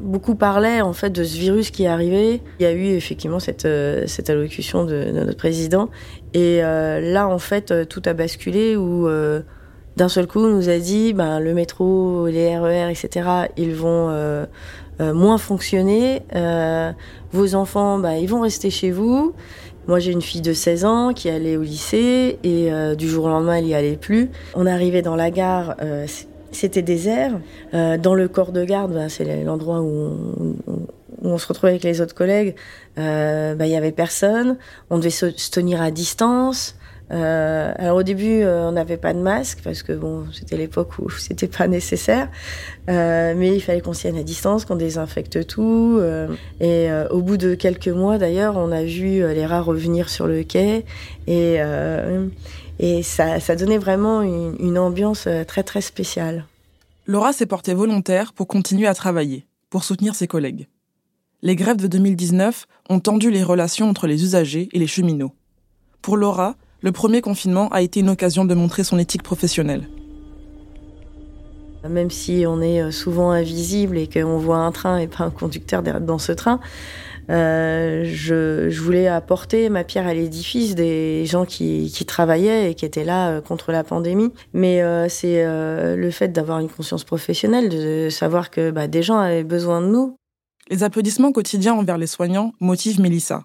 beaucoup 0.00 0.34
parlaient 0.34 0.82
en 0.82 0.92
fait 0.92 1.10
de 1.10 1.24
ce 1.24 1.38
virus 1.38 1.70
qui 1.70 1.84
est 1.84 1.88
arrivé. 1.88 2.42
Il 2.58 2.64
y 2.64 2.66
a 2.66 2.72
eu 2.72 2.88
effectivement 2.88 3.38
cette, 3.38 3.68
cette 4.06 4.28
allocution 4.28 4.84
de, 4.84 5.12
notre 5.12 5.38
président. 5.38 5.88
Et 6.34 6.62
euh, 6.62 7.00
là, 7.00 7.26
en 7.28 7.38
fait, 7.38 7.88
tout 7.88 8.02
a 8.04 8.12
basculé 8.12 8.76
où 8.76 9.08
euh, 9.08 9.40
d'un 9.96 10.08
seul 10.08 10.26
coup 10.26 10.46
nous 10.46 10.68
a 10.68 10.78
dit 10.78 11.12
ben, 11.12 11.40
le 11.40 11.54
métro, 11.54 12.26
les 12.26 12.56
RER, 12.56 12.90
etc., 12.90 13.28
ils 13.56 13.74
vont 13.74 14.08
euh, 14.10 14.44
euh, 15.00 15.14
moins 15.14 15.38
fonctionner. 15.38 16.22
Euh, 16.34 16.92
vos 17.32 17.54
enfants, 17.54 17.98
ben, 17.98 18.12
ils 18.12 18.28
vont 18.28 18.42
rester 18.42 18.70
chez 18.70 18.90
vous. 18.90 19.32
Moi, 19.88 19.98
j'ai 19.98 20.12
une 20.12 20.22
fille 20.22 20.42
de 20.42 20.52
16 20.52 20.84
ans 20.84 21.12
qui 21.14 21.30
allait 21.30 21.56
au 21.56 21.62
lycée 21.62 22.38
et 22.42 22.70
du 22.96 23.08
jour 23.08 23.26
au 23.26 23.28
lendemain, 23.28 23.54
elle 23.54 23.66
y 23.66 23.74
allait 23.74 23.96
plus. 23.96 24.30
On 24.54 24.66
arrivait 24.66 25.00
dans 25.00 25.14
la 25.14 25.30
gare, 25.30 25.76
c'était 26.50 26.82
désert. 26.82 27.38
dans 27.72 28.14
le 28.14 28.26
corps 28.26 28.50
de 28.50 28.64
garde, 28.64 28.92
ben, 28.94 29.08
c'est 29.08 29.44
l'endroit 29.44 29.82
où 29.82 30.56
on, 31.22 31.38
se 31.38 31.46
retrouvait 31.46 31.70
avec 31.70 31.84
les 31.84 32.00
autres 32.00 32.16
collègues. 32.16 32.56
Ben, 32.96 33.56
il 33.60 33.70
y 33.70 33.76
avait 33.76 33.92
personne. 33.92 34.56
On 34.90 34.98
devait 34.98 35.10
se 35.10 35.50
tenir 35.52 35.80
à 35.80 35.92
distance. 35.92 36.74
Euh, 37.12 37.72
alors 37.76 37.98
au 37.98 38.02
début, 38.02 38.42
euh, 38.42 38.68
on 38.68 38.72
n'avait 38.72 38.96
pas 38.96 39.14
de 39.14 39.20
masque 39.20 39.60
parce 39.62 39.82
que 39.82 39.92
bon, 39.92 40.26
c'était 40.32 40.56
l'époque 40.56 40.98
où 40.98 41.08
c'était 41.18 41.46
pas 41.46 41.68
nécessaire. 41.68 42.28
Euh, 42.88 43.34
mais 43.36 43.54
il 43.54 43.60
fallait 43.60 43.80
qu'on 43.80 43.92
s'y 43.92 44.08
à 44.08 44.22
distance, 44.22 44.64
qu'on 44.64 44.76
désinfecte 44.76 45.46
tout. 45.46 46.00
Et 46.60 46.88
au 47.10 47.20
bout 47.20 47.36
de 47.36 47.54
quelques 47.54 47.88
mois, 47.88 48.18
d'ailleurs, 48.18 48.56
on 48.56 48.72
a 48.72 48.82
vu 48.82 49.26
les 49.26 49.46
rats 49.46 49.60
revenir 49.60 50.08
sur 50.08 50.26
le 50.26 50.42
quai 50.42 50.84
et 51.26 51.58
et 52.78 53.02
ça, 53.02 53.40
ça 53.40 53.56
donnait 53.56 53.78
vraiment 53.78 54.20
une, 54.20 54.54
une 54.60 54.78
ambiance 54.78 55.26
très 55.46 55.62
très 55.62 55.80
spéciale. 55.80 56.44
Laura 57.06 57.32
s'est 57.32 57.46
portée 57.46 57.72
volontaire 57.72 58.34
pour 58.34 58.46
continuer 58.46 58.86
à 58.86 58.92
travailler, 58.92 59.46
pour 59.70 59.82
soutenir 59.82 60.14
ses 60.14 60.26
collègues. 60.26 60.68
Les 61.42 61.56
grèves 61.56 61.76
de 61.76 61.86
2019 61.86 62.66
ont 62.90 63.00
tendu 63.00 63.30
les 63.30 63.42
relations 63.42 63.88
entre 63.88 64.06
les 64.06 64.24
usagers 64.24 64.68
et 64.72 64.78
les 64.78 64.86
cheminots. 64.86 65.32
Pour 66.02 66.16
Laura, 66.16 66.56
le 66.86 66.92
premier 66.92 67.20
confinement 67.20 67.68
a 67.70 67.82
été 67.82 67.98
une 67.98 68.10
occasion 68.10 68.44
de 68.44 68.54
montrer 68.54 68.84
son 68.84 68.96
éthique 68.96 69.24
professionnelle. 69.24 69.88
Même 71.88 72.12
si 72.12 72.44
on 72.46 72.62
est 72.62 72.80
euh, 72.80 72.92
souvent 72.92 73.32
invisible 73.32 73.98
et 73.98 74.06
qu'on 74.06 74.38
voit 74.38 74.58
un 74.58 74.70
train 74.70 74.98
et 74.98 75.08
pas 75.08 75.24
un 75.24 75.30
conducteur 75.30 75.82
dans 75.82 76.18
ce 76.18 76.30
train, 76.30 76.60
euh, 77.28 78.04
je, 78.06 78.70
voulais 78.80 79.08
apporter 79.08 79.68
ma 79.68 79.82
pierre 79.82 80.06
à 80.06 80.14
l'édifice 80.14 80.76
des 80.76 81.26
gens 81.26 81.44
qui, 81.44 81.90
travaillaient 82.06 82.70
et 82.70 82.74
qui 82.76 82.84
étaient 82.84 83.02
là 83.02 83.30
euh, 83.30 83.40
contre 83.40 83.72
la 83.72 83.82
pandémie. 83.82 84.32
Mais 84.52 84.80
c'est 85.08 85.44
le 85.44 86.10
fait 86.12 86.28
d'avoir 86.28 86.60
une 86.60 86.68
conscience 86.68 87.02
professionnelle, 87.02 87.68
de 87.68 88.10
savoir 88.10 88.48
que 88.52 88.70
bah, 88.70 88.86
des 88.86 89.02
gens 89.02 89.18
avaient 89.18 89.42
besoin 89.42 89.80
de 89.80 89.88
nous. 89.88 90.16
Les 90.70 90.84
applaudissements 90.84 91.32
quotidiens 91.32 91.74
envers 91.74 91.98
les 91.98 92.06
soignants 92.06 92.52
motivent 92.60 93.00
Mélissa 93.00 93.42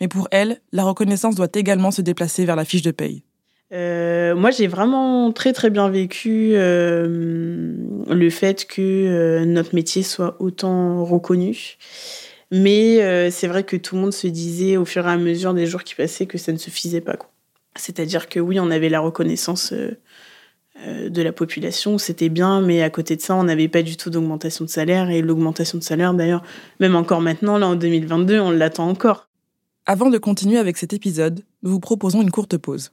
mais 0.00 0.08
pour 0.08 0.28
elle, 0.30 0.60
la 0.72 0.84
reconnaissance 0.84 1.34
doit 1.34 1.48
également 1.54 1.90
se 1.90 2.02
déplacer 2.02 2.44
vers 2.44 2.56
la 2.56 2.64
fiche 2.64 2.82
de 2.82 2.90
paye. 2.90 3.22
Euh, 3.72 4.34
moi, 4.34 4.50
j'ai 4.50 4.66
vraiment 4.66 5.32
très 5.32 5.52
très 5.52 5.70
bien 5.70 5.88
vécu 5.88 6.52
euh, 6.54 7.06
le 8.08 8.30
fait 8.30 8.66
que 8.66 8.80
euh, 8.80 9.44
notre 9.44 9.74
métier 9.74 10.02
soit 10.02 10.36
autant 10.40 11.04
reconnu. 11.04 11.76
Mais 12.50 13.30
c'est 13.30 13.46
vrai 13.46 13.62
que 13.62 13.76
tout 13.76 13.94
le 13.94 14.00
monde 14.00 14.12
se 14.12 14.26
disait 14.26 14.76
au 14.76 14.84
fur 14.84 15.06
et 15.06 15.10
à 15.10 15.16
mesure 15.16 15.54
des 15.54 15.66
jours 15.66 15.84
qui 15.84 15.94
passaient 15.94 16.26
que 16.26 16.36
ça 16.36 16.50
ne 16.50 16.56
suffisait 16.56 17.00
pas. 17.00 17.16
C'est-à-dire 17.76 18.28
que 18.28 18.40
oui, 18.40 18.58
on 18.58 18.72
avait 18.72 18.88
la 18.88 18.98
reconnaissance 18.98 19.72
de 19.72 21.22
la 21.22 21.30
population, 21.30 21.96
c'était 21.96 22.28
bien, 22.28 22.60
mais 22.60 22.82
à 22.82 22.90
côté 22.90 23.14
de 23.14 23.20
ça, 23.20 23.36
on 23.36 23.44
n'avait 23.44 23.68
pas 23.68 23.82
du 23.82 23.96
tout 23.96 24.10
d'augmentation 24.10 24.64
de 24.64 24.70
salaire. 24.70 25.10
Et 25.10 25.22
l'augmentation 25.22 25.78
de 25.78 25.84
salaire, 25.84 26.12
d'ailleurs, 26.12 26.42
même 26.80 26.96
encore 26.96 27.20
maintenant, 27.20 27.56
là 27.56 27.68
en 27.68 27.76
2022, 27.76 28.40
on 28.40 28.50
l'attend 28.50 28.88
encore. 28.88 29.29
Avant 29.86 30.10
de 30.10 30.18
continuer 30.18 30.58
avec 30.58 30.76
cet 30.76 30.92
épisode, 30.92 31.42
nous 31.62 31.70
vous 31.70 31.80
proposons 31.80 32.20
une 32.20 32.30
courte 32.30 32.58
pause. 32.58 32.92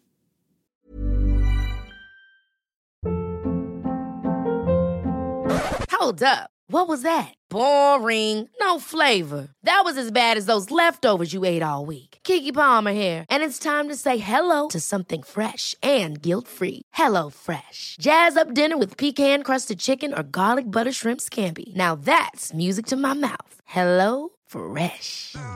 Hold 5.92 6.24
up. 6.24 6.50
What 6.70 6.88
was 6.90 7.02
that? 7.04 7.34
Boring. 7.50 8.50
No 8.60 8.78
flavor. 8.80 9.48
That 9.64 9.82
was 9.86 9.98
as 9.98 10.12
bad 10.12 10.38
as 10.38 10.46
those 10.48 10.70
leftovers 10.70 11.34
you 11.34 11.46
ate 11.46 11.64
all 11.64 11.86
week. 11.86 12.20
Kiki 12.24 12.52
Palmer 12.52 12.92
here, 12.94 13.26
and 13.30 13.42
it's 13.42 13.58
time 13.58 13.88
to 13.88 13.96
say 13.96 14.18
hello 14.18 14.68
to 14.68 14.80
something 14.80 15.24
fresh 15.24 15.76
and 15.82 16.22
guilt-free. 16.22 16.82
Hello 16.94 17.30
Fresh. 17.30 17.96
Jazz 18.00 18.38
up 18.38 18.54
dinner 18.54 18.78
with 18.78 18.98
pecan-crusted 18.98 19.80
chicken 19.80 20.14
or 20.14 20.24
garlic 20.24 20.66
butter 20.72 20.92
shrimp 20.92 21.22
scampi. 21.22 21.76
Now 21.76 21.96
that's 21.96 22.54
music 22.54 22.86
to 22.88 22.96
my 22.96 23.14
mouth. 23.14 23.62
Hello 23.66 24.30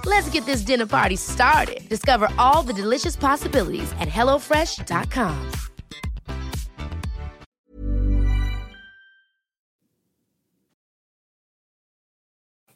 Let's 0.05 0.29
get 0.31 0.45
this 0.45 0.63
dinner 0.63 0.85
party 0.85 1.15
started. 1.15 1.87
Discover 1.87 2.29
all 2.37 2.63
the 2.63 2.73
delicious 2.73 3.15
possibilities 3.15 3.91
at 3.99 4.09
HelloFresh.com. 4.09 5.35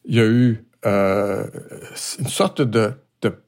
Il 0.08 0.16
y 0.16 0.20
a 0.20 0.26
eu 0.26 0.64
euh, 0.86 1.48
une 2.20 2.28
sorte 2.28 2.62
de, 2.62 2.94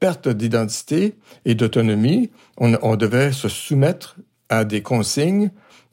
perte 0.00 0.28
d'identité 0.28 1.16
et 1.44 1.54
d'autonomie. 1.54 2.30
On, 2.56 2.96
devait 2.96 3.32
se 3.32 3.48
soumettre 3.48 4.16
à 4.48 4.64
des 4.64 4.82
consignes 4.82 5.52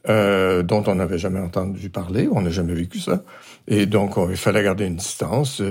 euh, 0.10 0.64
dont 0.64 0.84
on 0.88 0.96
n'avait 0.96 1.20
jamais 1.20 1.40
entendu 1.40 1.90
parler. 1.90 2.28
On 2.32 2.42
n'a 2.42 2.50
jamais 2.50 2.74
vécu 2.74 3.00
ça. 3.00 3.24
Et 3.68 3.86
donc, 3.86 4.16
il 4.30 4.38
fallait 4.38 4.64
garder 4.64 4.86
une 4.86 4.96
distance. 4.96 5.62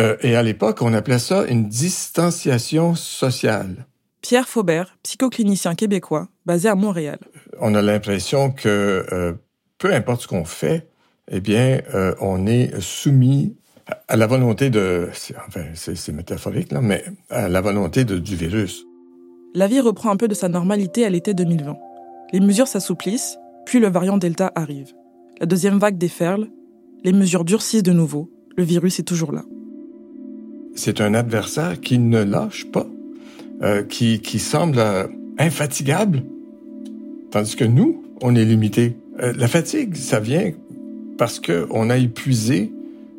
Euh, 0.00 0.16
et 0.20 0.36
à 0.36 0.42
l'époque, 0.42 0.82
on 0.82 0.92
appelait 0.92 1.18
ça 1.18 1.44
une 1.46 1.68
distanciation 1.68 2.94
sociale. 2.94 3.86
Pierre 4.20 4.48
Faubert, 4.48 4.96
psychoclinicien 5.02 5.74
québécois, 5.74 6.28
basé 6.44 6.68
à 6.68 6.74
Montréal. 6.74 7.18
On 7.60 7.74
a 7.74 7.82
l'impression 7.82 8.50
que 8.50 9.06
euh, 9.12 9.32
peu 9.78 9.94
importe 9.94 10.22
ce 10.22 10.28
qu'on 10.28 10.44
fait, 10.44 10.88
eh 11.30 11.40
bien, 11.40 11.80
euh, 11.94 12.14
on 12.20 12.46
est 12.46 12.80
soumis 12.80 13.56
à 14.08 14.16
la 14.16 14.26
volonté 14.26 14.68
de, 14.68 15.08
enfin, 15.46 15.62
c'est 15.74 16.12
métaphorique 16.12 16.72
là, 16.72 16.80
mais 16.80 17.04
à 17.30 17.48
la 17.48 17.60
volonté 17.60 18.04
de, 18.04 18.18
du 18.18 18.34
virus. 18.34 18.84
La 19.54 19.68
vie 19.68 19.80
reprend 19.80 20.10
un 20.10 20.16
peu 20.16 20.28
de 20.28 20.34
sa 20.34 20.48
normalité 20.48 21.04
à 21.04 21.08
l'été 21.08 21.32
2020. 21.32 21.76
Les 22.32 22.40
mesures 22.40 22.66
s'assouplissent, 22.66 23.38
puis 23.64 23.78
le 23.78 23.88
variant 23.88 24.18
Delta 24.18 24.50
arrive. 24.56 24.92
La 25.38 25.46
deuxième 25.46 25.78
vague 25.78 25.98
déferle, 25.98 26.48
les 27.04 27.12
mesures 27.12 27.44
durcissent 27.44 27.84
de 27.84 27.92
nouveau, 27.92 28.30
le 28.56 28.64
virus 28.64 28.98
est 28.98 29.04
toujours 29.04 29.32
là. 29.32 29.44
C'est 30.76 31.00
un 31.00 31.14
adversaire 31.14 31.80
qui 31.80 31.98
ne 31.98 32.22
lâche 32.22 32.66
pas, 32.66 32.86
euh, 33.62 33.82
qui, 33.82 34.20
qui 34.20 34.38
semble 34.38 34.78
euh, 34.78 35.06
infatigable, 35.38 36.22
tandis 37.30 37.56
que 37.56 37.64
nous, 37.64 38.04
on 38.22 38.34
est 38.34 38.44
limité. 38.44 38.96
Euh, 39.20 39.32
la 39.36 39.48
fatigue, 39.48 39.96
ça 39.96 40.20
vient 40.20 40.52
parce 41.18 41.40
qu'on 41.40 41.90
a 41.90 41.96
épuisé 41.96 42.72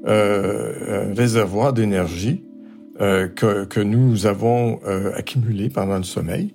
euh, 0.06 1.10
un 1.10 1.14
réservoir 1.16 1.74
d'énergie 1.74 2.44
euh, 3.02 3.28
que, 3.28 3.66
que, 3.66 3.80
nous 3.80 4.26
avons 4.28 4.80
accumulé 5.16 5.70
pendant 5.70 5.98
le 5.98 6.04
sommeil. 6.04 6.54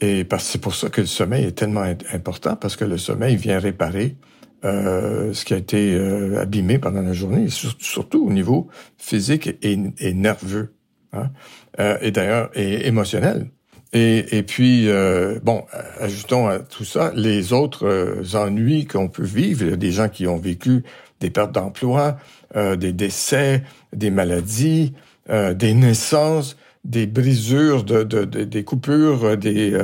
Et 0.00 0.26
c'est 0.38 0.60
pour 0.60 0.74
ça 0.74 0.88
que 0.90 1.00
le 1.00 1.06
sommeil 1.06 1.44
est 1.44 1.52
tellement 1.52 1.84
important, 2.12 2.54
parce 2.56 2.76
que 2.76 2.84
le 2.84 2.98
sommeil 2.98 3.36
vient 3.36 3.58
réparer 3.58 4.16
euh, 4.66 5.32
ce 5.32 5.44
qui 5.44 5.54
a 5.54 5.56
été 5.56 5.94
euh, 5.94 6.40
abîmé 6.40 6.78
pendant 6.78 7.00
la 7.00 7.12
journée, 7.12 7.46
surtout 7.48 8.26
au 8.26 8.32
niveau 8.32 8.68
physique 8.98 9.56
et, 9.62 9.78
et 9.98 10.12
nerveux, 10.12 10.74
hein? 11.12 11.30
euh, 11.78 11.96
et 12.02 12.10
d'ailleurs 12.10 12.50
et 12.54 12.86
émotionnel. 12.86 13.50
Et, 13.92 14.36
et 14.36 14.42
puis, 14.42 14.88
euh, 14.88 15.38
bon, 15.42 15.64
ajoutons 16.00 16.48
à 16.48 16.58
tout 16.58 16.84
ça 16.84 17.12
les 17.14 17.52
autres 17.52 17.86
euh, 17.86 18.22
ennuis 18.34 18.86
qu'on 18.86 19.08
peut 19.08 19.24
vivre. 19.24 19.62
Il 19.62 19.70
y 19.70 19.72
a 19.72 19.76
des 19.76 19.92
gens 19.92 20.08
qui 20.08 20.26
ont 20.26 20.38
vécu 20.38 20.82
des 21.20 21.30
pertes 21.30 21.52
d'emploi, 21.52 22.18
des 22.54 22.92
décès, 22.92 23.62
des 23.94 24.10
maladies, 24.10 24.92
des 25.30 25.72
naissances, 25.72 26.58
des 26.86 27.06
brisures, 27.06 27.84
de, 27.84 28.02
de, 28.02 28.24
de 28.24 28.44
des 28.44 28.64
coupures, 28.64 29.36
des, 29.36 29.76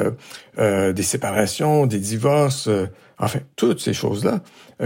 des 0.56 1.02
séparations, 1.02 1.86
des 1.86 1.98
divorces, 1.98 2.68
enfin, 3.18 3.40
toutes 3.56 3.80
ces 3.80 3.92
choses-là 3.92 4.42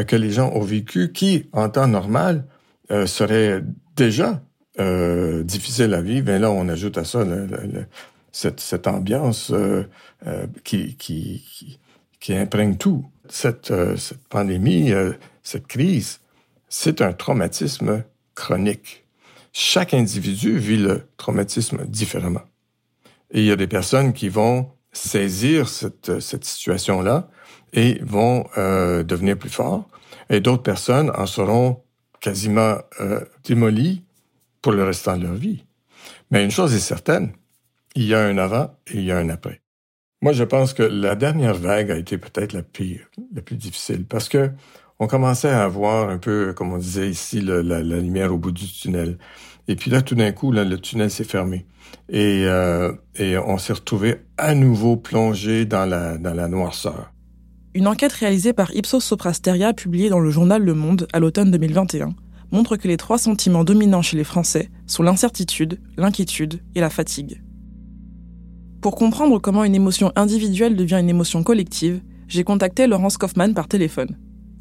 que 0.06 0.16
les 0.16 0.30
gens 0.30 0.50
ont 0.52 0.62
vécues 0.62 1.12
qui, 1.12 1.49
en 1.52 1.68
temps 1.68 1.88
normal, 1.88 2.44
seraient 2.88 3.62
déjà 3.96 4.42
difficiles 5.44 5.94
à 5.94 6.02
vivre. 6.02 6.30
Et 6.30 6.38
là, 6.38 6.50
on 6.50 6.68
ajoute 6.68 6.99
à 6.99 7.04
ça 7.04 7.25
le, 7.25 7.46
le, 7.46 7.87
cette, 8.37 8.61
cette 8.61 8.87
ambiance 8.87 9.50
euh, 9.50 9.85
euh, 10.26 10.46
qui, 10.62 10.94
qui, 10.96 11.42
qui, 11.50 11.78
qui, 12.20 12.35
imprègne 12.35 12.76
tout. 12.76 13.06
Cette, 13.30 13.70
euh, 13.70 13.96
cette 13.96 14.28
pandémie, 14.28 14.92
euh, 14.92 15.12
cette 15.42 15.66
crise, 15.66 16.20
c'est 16.68 17.00
un 17.00 17.14
traumatisme 17.14 18.05
chronique. 18.35 19.06
Chaque 19.59 19.95
individu 19.95 20.59
vit 20.59 20.77
le 20.77 21.09
traumatisme 21.16 21.87
différemment. 21.87 22.42
Et 23.31 23.40
il 23.40 23.47
y 23.47 23.51
a 23.51 23.57
des 23.57 23.66
personnes 23.66 24.12
qui 24.12 24.29
vont 24.29 24.71
saisir 24.92 25.71
cette, 25.71 26.21
cette 26.21 26.45
situation-là 26.45 27.31
et 27.73 27.99
vont 28.03 28.45
euh, 28.59 29.03
devenir 29.03 29.38
plus 29.38 29.49
forts. 29.49 29.88
Et 30.29 30.40
d'autres 30.40 30.62
personnes 30.62 31.11
en 31.16 31.25
seront 31.25 31.83
quasiment 32.21 32.77
euh, 33.01 33.25
démolies 33.45 34.05
pour 34.61 34.73
le 34.73 34.85
restant 34.85 35.16
de 35.16 35.23
leur 35.23 35.37
vie. 35.37 35.64
Mais 36.31 36.45
une 36.45 36.51
chose 36.51 36.75
est 36.75 36.79
certaine, 36.79 37.33
il 37.95 38.05
y 38.05 38.14
a 38.14 38.21
un 38.21 38.37
avant 38.37 38.77
et 38.88 38.99
il 38.99 39.05
y 39.05 39.11
a 39.11 39.16
un 39.16 39.31
après. 39.31 39.62
Moi, 40.21 40.35
je 40.35 40.45
pense 40.45 40.75
que 40.75 40.83
la 40.83 41.14
dernière 41.14 41.55
vague 41.55 41.90
a 41.90 41.97
été 41.97 42.19
peut-être 42.19 42.53
la 42.53 42.62
pire, 42.62 43.09
la 43.35 43.40
plus 43.40 43.57
difficile, 43.57 44.05
parce 44.05 44.29
que 44.29 44.51
on 44.98 45.06
commençait 45.06 45.50
à 45.50 45.64
avoir 45.64 46.09
un 46.09 46.18
peu, 46.18 46.52
comme 46.54 46.72
on 46.72 46.78
disait 46.78 47.11
ici, 47.11 47.40
la, 47.40 47.62
la, 47.62 47.80
lumière 47.82 48.32
au 48.32 48.38
bout 48.38 48.52
du 48.52 48.66
tunnel. 48.66 49.18
Et 49.68 49.76
puis 49.76 49.90
là, 49.90 50.00
tout 50.00 50.14
d'un 50.14 50.32
coup, 50.32 50.52
là, 50.52 50.64
le 50.64 50.78
tunnel 50.78 51.11
s'est 51.11 51.24
fermé. 51.24 51.66
Et, 52.09 52.44
euh, 52.46 52.92
et 53.16 53.37
on 53.37 53.59
s'est 53.59 53.74
retrouvé 53.74 54.16
à 54.38 54.54
nouveau 54.54 54.96
plongé 54.96 55.66
dans 55.66 55.85
la, 55.85 56.16
dans 56.18 56.35
la 56.35 56.48
noirceur. 56.48 57.12
Une 57.74 57.88
enquête 57.88 58.12
réalisée 58.12 58.54
par 58.54 58.74
Ipsos 58.74 59.00
Soprasteria, 59.00 59.74
publiée 59.74 60.09
dans 60.09 60.20
le 60.20 60.30
journal 60.30 60.62
Le 60.62 60.72
Monde 60.72 61.06
à 61.12 61.20
l'automne 61.20 61.50
2021, 61.50 62.14
montre 62.50 62.76
que 62.76 62.88
les 62.88 62.96
trois 62.96 63.18
sentiments 63.18 63.64
dominants 63.64 64.02
chez 64.02 64.16
les 64.16 64.24
Français 64.24 64.70
sont 64.87 65.02
l'incertitude, 65.02 65.80
l'inquiétude 65.98 66.62
et 66.74 66.80
la 66.80 66.90
fatigue. 66.90 67.42
Pour 68.80 68.94
comprendre 68.94 69.40
comment 69.40 69.64
une 69.64 69.74
émotion 69.74 70.12
individuelle 70.16 70.76
devient 70.76 71.00
une 71.00 71.11
émotion 71.11 71.42
collective, 71.42 72.00
j'ai 72.28 72.44
contacté 72.44 72.87
Laurence 72.87 73.18
Kaufmann 73.18 73.52
par 73.52 73.68
téléphone. 73.68 74.16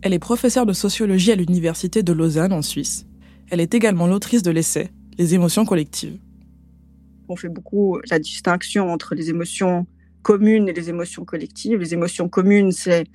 Elle 0.06 0.14
est 0.14 0.20
professeure 0.20 0.68
de 0.68 0.74
sociologie 0.74 1.32
à 1.32 1.36
l'Université 1.36 2.04
de 2.04 2.14
Lausanne 2.14 2.54
en 2.54 2.62
Suisse. 2.62 3.08
Elle 3.50 3.60
est 3.60 3.74
également 3.74 4.06
l'autrice 4.06 4.44
de 4.44 4.52
l'essai 4.52 4.92
Les 5.18 5.34
émotions 5.34 5.66
collectives. 5.66 6.20
On 7.28 7.36
fait 7.36 7.50
beaucoup 7.50 8.00
la 8.12 8.20
distinction 8.20 8.92
entre 8.92 9.16
les 9.16 9.32
émotions 9.32 9.88
communes 10.22 10.70
et 10.70 10.74
les 10.74 10.90
émotions 10.92 11.26
collectives. 11.26 11.80
Les 11.80 11.96
émotions 11.96 12.30
communes, 12.30 12.72
c'est 12.72 13.06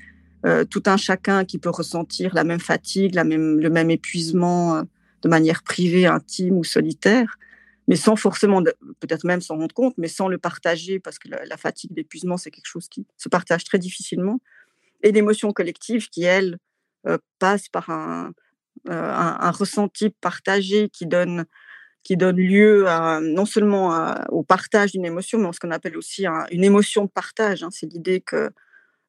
euh, 0.44 0.64
tout 0.64 0.82
un 0.86 0.96
chacun 0.96 1.44
qui 1.44 1.58
peut 1.58 1.70
ressentir 1.70 2.34
la 2.34 2.42
même 2.42 2.58
fatigue, 2.58 3.14
la 3.14 3.22
même, 3.22 3.60
le 3.60 3.70
même 3.70 3.92
épuisement 3.92 4.78
euh, 4.78 4.82
de 5.22 5.28
manière 5.28 5.62
privée, 5.62 6.06
intime 6.06 6.58
ou 6.58 6.64
solitaire 6.64 7.38
mais 7.86 7.96
sans 7.96 8.14
forcément, 8.14 8.62
peut-être 9.00 9.24
même 9.24 9.40
s'en 9.40 9.56
rendre 9.56 9.74
compte, 9.74 9.94
mais 9.98 10.06
sans 10.06 10.28
le 10.28 10.38
partager, 10.38 11.00
parce 11.00 11.18
que 11.18 11.28
la, 11.28 11.56
fatigue, 11.56 11.90
l'épuisement, 11.96 12.36
c'est 12.36 12.52
quelque 12.52 12.68
chose 12.68 12.88
qui 12.88 13.04
se 13.16 13.28
partage 13.28 13.64
très 13.64 13.80
difficilement. 13.80 14.40
Et 15.02 15.10
l'émotion 15.10 15.52
collective 15.52 16.08
qui, 16.08 16.22
elle, 16.22 16.58
passe 17.38 17.68
par 17.68 17.90
un, 17.90 18.32
euh, 18.88 18.92
un, 18.92 19.36
un, 19.40 19.50
ressenti 19.50 20.08
partagé 20.08 20.88
qui 20.88 21.04
donne, 21.04 21.44
qui 22.02 22.16
donne 22.16 22.36
lieu 22.36 22.88
à, 22.88 23.20
non 23.20 23.44
seulement 23.44 24.14
au 24.30 24.42
partage 24.42 24.92
d'une 24.92 25.04
émotion, 25.04 25.38
mais 25.38 25.48
à 25.48 25.52
ce 25.52 25.60
qu'on 25.60 25.70
appelle 25.70 25.98
aussi 25.98 26.26
un, 26.26 26.46
une 26.50 26.64
émotion 26.64 27.04
de 27.04 27.10
partage. 27.10 27.62
Hein. 27.62 27.68
C'est 27.70 27.86
l'idée 27.86 28.22
que 28.22 28.50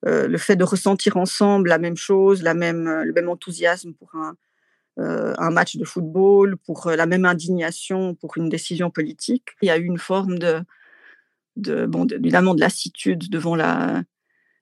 euh, 0.06 0.28
le 0.28 0.38
fait 0.38 0.58
de 0.58 0.64
ressentir 0.64 1.16
ensemble 1.16 1.70
la 1.70 1.78
même 1.78 1.96
chose, 1.96 2.44
la 2.44 2.54
même, 2.54 3.04
le 3.04 3.14
même 3.14 3.30
enthousiasme 3.30 3.94
pour 3.94 4.14
un, 4.16 4.36
euh, 5.00 5.50
match 5.52 5.78
de 5.78 5.86
football, 5.86 6.58
pour 6.58 6.88
euh, 6.88 6.96
la 6.98 7.06
même 7.06 7.24
indignation 7.24 8.16
pour 8.16 8.38
une 8.38 8.50
décision 8.50 8.90
politique. 8.90 9.50
Il 9.62 9.68
y 9.68 9.72
a 9.72 9.78
eu 9.78 9.86
une 9.86 10.00
forme 10.00 10.38
de, 10.38 10.62
de 11.56 11.86
bon, 11.86 12.08
évidemment 12.08 12.56
de 12.56 12.60
lassitude 12.60 13.30
devant 13.30 13.56
la, 13.56 14.04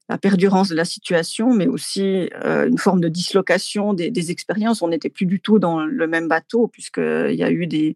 la 0.10 0.18
perdurance 0.18 0.70
de 0.70 0.76
la 0.76 0.86
situation, 0.86 1.54
mais 1.54 1.68
aussi 1.68 2.30
euh, 2.44 2.68
une 2.68 2.80
forme 2.80 3.00
de 3.00 3.10
dislocation 3.10 3.94
des, 3.94 4.32
expériences. 4.32 4.82
On 4.82 4.88
n'était 4.88 5.10
plus 5.10 5.28
du 5.28 5.40
tout 5.40 5.60
dans 5.60 5.86
le 5.86 6.08
même 6.08 6.28
bateau, 6.28 6.68
puisqu'il 6.68 7.36
y 7.36 7.44
a 7.44 7.52
eu 7.52 7.68
des, 7.68 7.96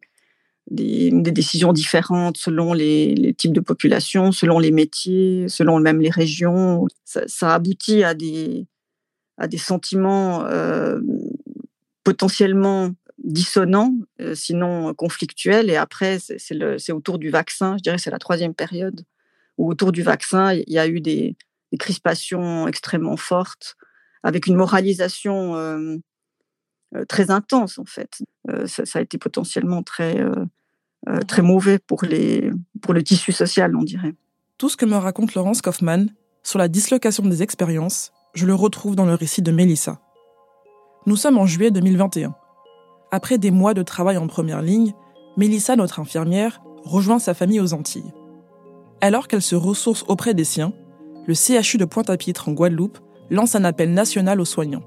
des, 0.69 1.10
décisions 1.12 1.73
différentes 1.73 2.38
selon 2.38 2.73
les, 2.73 3.34
types 3.36 3.52
de 3.52 3.60
population, 3.60 4.32
selon 4.32 4.60
les 4.60 4.69
métiers, 4.69 5.49
selon 5.49 5.80
même 5.80 6.02
les 6.02 6.12
régions. 6.12 6.86
Ça, 7.04 7.56
aboutit 7.56 8.04
à 8.04 8.13
des, 8.13 8.67
à 9.39 9.47
des 9.47 9.58
sentiments 9.58 10.45
euh, 10.45 11.02
potentiellement 12.04 12.91
dissonant, 13.23 13.91
euh, 14.21 14.36
sinon 14.36 14.93
conflictuel. 14.93 15.71
Et 15.71 15.78
après, 15.78 16.19
c'est 16.19 16.91
autour 16.91 17.17
du 17.17 17.32
vaccin, 17.32 17.76
je 17.78 17.82
dirais 17.82 17.97
c'est 17.97 18.12
la 18.12 18.19
troisième 18.19 18.54
période, 18.54 19.04
où 19.58 19.67
autour 19.67 19.91
du 19.91 20.04
vaccin, 20.04 20.54
il 20.54 20.71
y 20.71 20.78
a 20.78 20.88
eu 20.88 21.02
des, 21.02 21.36
des 21.73 21.77
crispations 21.77 22.67
extrêmement 22.67 23.17
fortes, 23.17 23.75
avec 24.21 24.45
une 24.47 24.55
moralisation 24.55 25.55
euh, 26.95 27.05
très 27.05 27.31
intense, 27.31 27.79
en 27.79 27.86
fait. 27.86 28.21
Euh, 28.49 28.67
ça, 28.67 28.86
ça, 28.86 28.99
a 28.99 29.01
été 29.01 29.17
potentiellement 29.17 29.81
très, 29.81 30.19
euh, 30.19 31.19
très 31.27 31.41
mauvais 31.41 31.79
pour, 31.79 32.05
les, 32.05 32.51
pour 32.81 32.93
le 32.93 33.01
tissu 33.01 33.31
social, 33.31 33.75
on 33.75 33.81
dirait. 33.81 34.13
Tout 34.59 34.69
ce 34.69 34.77
que 34.77 34.86
me 34.86 34.95
raconte 34.95 35.33
Laurence 35.33 35.63
Kaufmann 35.63 36.13
sur 36.43 36.59
la 36.59 36.67
dislocation 36.67 37.25
des 37.25 37.41
expériences, 37.41 38.12
je 38.36 38.45
le 38.45 38.53
retrouve 38.53 38.95
dans 38.95 39.05
le 39.05 39.15
récit 39.15 39.41
de 39.41 39.51
Mélissa. 39.51 39.99
Nous 41.07 41.15
sommes 41.15 41.39
en 41.39 41.47
juillet 41.47 41.71
2021. 41.71 42.36
Après 43.12 43.39
des 43.39 43.51
mois 43.51 43.73
de 43.73 43.81
travail 43.81 44.17
en 44.17 44.27
première 44.27 44.62
ligne, 44.62 44.93
Mélissa, 45.38 45.75
notre 45.75 45.99
infirmière, 45.99 46.62
rejoint 46.83 47.19
sa 47.19 47.33
famille 47.33 47.59
aux 47.59 47.73
Antilles. 47.73 48.13
Alors 49.01 49.27
qu'elle 49.27 49.41
se 49.41 49.55
ressource 49.55 50.05
auprès 50.07 50.36
des 50.36 50.43
siens, 50.43 50.73
le 51.25 51.33
CHU 51.33 51.77
de 51.77 51.86
Pointe-à-Pitre 51.86 52.49
en 52.49 52.53
Guadeloupe 52.53 52.99
lance 53.29 53.55
un 53.55 53.63
appel 53.63 53.93
national 53.93 54.39
aux 54.41 54.45
soignants. 54.45 54.83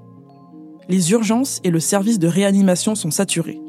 Les 0.89 1.11
urgences 1.11 1.59
et 1.63 1.71
le 1.71 1.79
service 1.79 2.19
de 2.19 2.27
réanimation 2.27 2.95
sont 2.95 3.11
saturés. 3.11 3.59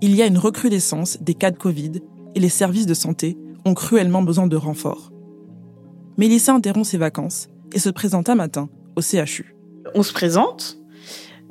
il 0.00 0.14
y 0.14 0.22
a 0.22 0.26
une 0.26 0.38
recrudescence 0.38 1.18
des 1.20 1.34
cas 1.34 1.50
de 1.50 1.58
Covid 1.58 1.92
et 2.34 2.40
les 2.40 2.48
services 2.48 2.86
de 2.86 2.94
santé 2.94 3.38
ont 3.64 3.74
cruellement 3.74 4.22
besoin 4.22 4.46
de 4.46 4.56
renforts. 4.56 5.12
Mélissa 6.18 6.52
interrompt 6.52 6.86
ses 6.86 6.98
vacances 6.98 7.48
et 7.72 7.78
se 7.78 7.90
présente 7.90 8.28
un 8.28 8.34
matin 8.34 8.68
au 8.96 9.00
CHU. 9.00 9.56
On 9.94 10.02
se 10.02 10.12
présente? 10.12 10.78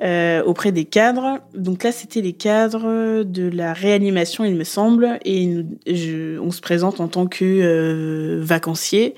Euh, 0.02 0.42
auprès 0.44 0.72
des 0.72 0.86
cadres. 0.86 1.40
Donc 1.54 1.84
là, 1.84 1.92
c'était 1.92 2.22
les 2.22 2.34
cadres 2.34 3.24
de 3.24 3.48
la 3.48 3.74
réanimation, 3.74 4.44
il 4.44 4.56
me 4.56 4.64
semble, 4.64 5.20
et 5.24 5.64
on 6.42 6.50
se 6.50 6.62
présente 6.62 7.00
en 7.00 7.08
tant 7.08 7.28
que 7.28 7.46
euh, 7.46 8.40
vacancier 8.42 9.14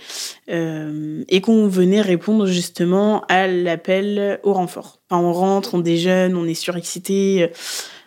euh, 0.50 1.24
et 1.30 1.40
qu'on 1.40 1.68
venait 1.68 2.02
répondre 2.02 2.46
justement 2.46 3.24
à 3.30 3.48
l'appel 3.48 4.40
au 4.44 4.52
renfort. 4.52 5.00
on 5.12 5.32
rentre, 5.32 5.76
on 5.76 5.80
déjeune, 5.80 6.36
on 6.36 6.46
est 6.46 6.54
surexcité. 6.54 7.52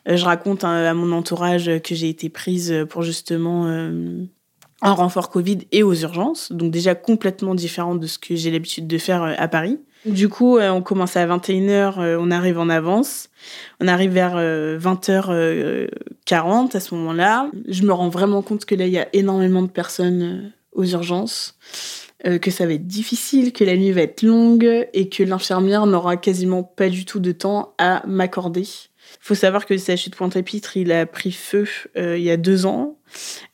je 0.07 0.25
raconte 0.25 0.63
à 0.63 0.93
mon 0.93 1.13
entourage 1.13 1.71
que 1.83 1.95
j'ai 1.95 2.11
été 2.11 2.29
prise 2.29 2.85
pour 2.91 3.03
justement 3.03 3.67
un 4.83 4.93
renfort 4.93 5.31
Covid 5.31 5.61
et 5.73 5.83
aux 5.83 5.95
urgences, 5.95 6.53
donc 6.53 6.71
déjà 6.71 6.95
complètement 6.95 7.55
différent 7.55 7.95
de 7.95 8.07
ce 8.07 8.19
que 8.19 8.37
j'ai 8.37 8.51
l'habitude 8.51 8.87
de 8.87 8.99
faire 8.99 9.23
à 9.23 9.49
Paris. 9.49 9.79
Du 10.05 10.29
coup, 10.29 10.59
euh, 10.59 10.71
on 10.71 10.81
commence 10.81 11.17
à 11.17 11.27
21h, 11.27 11.99
euh, 11.99 12.17
on 12.21 12.31
arrive 12.31 12.59
en 12.59 12.69
avance. 12.69 13.31
On 13.81 13.89
arrive 13.89 14.13
vers 14.13 14.37
20h40 14.37 15.31
euh, 15.33 15.89
à 16.73 16.81
ce 16.81 16.95
moment-là. 16.95 17.51
Je 17.67 17.83
me 17.83 17.93
rends 17.93 18.09
vraiment 18.09 18.43
compte 18.43 18.65
que 18.65 18.75
là, 18.75 18.87
il 18.87 18.93
y 18.93 18.99
a 18.99 19.09
énormément 19.13 19.63
de 19.63 19.69
personnes 19.69 20.53
aux 20.73 20.85
urgences, 20.85 21.57
que 22.25 22.51
ça 22.51 22.67
va 22.67 22.75
être 22.75 22.87
difficile, 22.87 23.53
que 23.53 23.65
la 23.65 23.77
nuit 23.77 23.91
va 23.91 24.03
être 24.03 24.23
longue 24.23 24.89
et 24.93 25.09
que 25.09 25.25
l'infirmière 25.25 25.87
n'aura 25.87 26.17
quasiment 26.17 26.63
pas 26.63 26.89
du 26.89 27.05
tout 27.05 27.19
de 27.19 27.33
temps 27.33 27.75
à 27.79 28.05
m'accorder. 28.07 28.63
Il 28.63 29.19
faut 29.21 29.35
savoir 29.35 29.67
que 29.67 29.75
le 29.75 29.81
CHU 29.81 30.11
de 30.11 30.15
Pointe-à-Pitre, 30.15 30.77
il 30.77 30.93
a 30.93 31.07
pris 31.07 31.33
feu 31.33 31.67
il 31.97 32.23
y 32.23 32.31
a 32.31 32.37
deux 32.37 32.67
ans. 32.67 32.97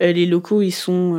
les 0.01 0.27
locaux, 0.27 0.61
ils 0.61 0.73
sont 0.73 1.19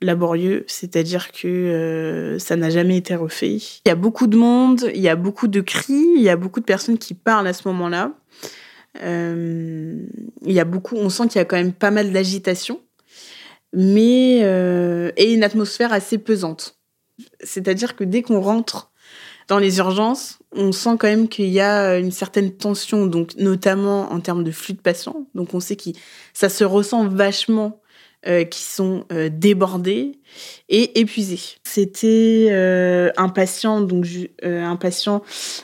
laborieux, 0.00 0.64
c'est-à-dire 0.68 1.32
que 1.32 1.48
euh, 1.48 2.38
ça 2.38 2.56
n'a 2.56 2.70
jamais 2.70 2.96
été 2.96 3.14
refait. 3.14 3.56
Il 3.56 3.88
y 3.88 3.90
a 3.90 3.96
beaucoup 3.96 4.26
de 4.26 4.36
monde, 4.36 4.90
il 4.94 5.00
y 5.00 5.08
a 5.08 5.16
beaucoup 5.16 5.48
de 5.48 5.60
cris, 5.60 6.06
il 6.16 6.22
y 6.22 6.28
a 6.28 6.36
beaucoup 6.36 6.60
de 6.60 6.64
personnes 6.64 6.98
qui 6.98 7.14
parlent 7.14 7.46
à 7.46 7.52
ce 7.52 7.66
moment-là. 7.68 8.12
Euh, 9.02 10.06
il 10.44 10.52
y 10.52 10.60
a 10.60 10.64
beaucoup, 10.64 10.96
on 10.96 11.08
sent 11.08 11.28
qu'il 11.28 11.36
y 11.36 11.42
a 11.42 11.44
quand 11.44 11.56
même 11.56 11.72
pas 11.72 11.90
mal 11.90 12.12
d'agitation, 12.12 12.80
mais 13.72 14.40
euh, 14.42 15.10
et 15.16 15.32
une 15.32 15.42
atmosphère 15.42 15.92
assez 15.92 16.18
pesante. 16.18 16.78
C'est-à-dire 17.40 17.96
que 17.96 18.04
dès 18.04 18.22
qu'on 18.22 18.40
rentre 18.40 18.92
dans 19.48 19.58
les 19.58 19.78
urgences, 19.78 20.38
on 20.52 20.72
sent 20.72 20.96
quand 20.98 21.08
même 21.08 21.28
qu'il 21.28 21.48
y 21.48 21.60
a 21.60 21.98
une 21.98 22.12
certaine 22.12 22.52
tension, 22.52 23.06
donc 23.06 23.34
notamment 23.36 24.12
en 24.12 24.20
termes 24.20 24.44
de 24.44 24.50
flux 24.52 24.74
de 24.74 24.80
patients. 24.80 25.26
Donc 25.34 25.54
on 25.54 25.60
sait 25.60 25.74
que 25.74 25.90
ça 26.34 26.48
se 26.48 26.64
ressent 26.64 27.08
vachement 27.08 27.80
euh, 28.26 28.42
qui 28.42 28.62
sont 28.62 29.04
euh, 29.12 29.28
débordés 29.32 30.18
et 30.68 30.98
épuisés. 30.98 31.38
C'était 31.62 32.48
euh, 32.50 33.12
un 33.16 33.28
patient 33.28 33.80
donc 33.80 34.06
un 34.42 34.74
patient 34.74 35.22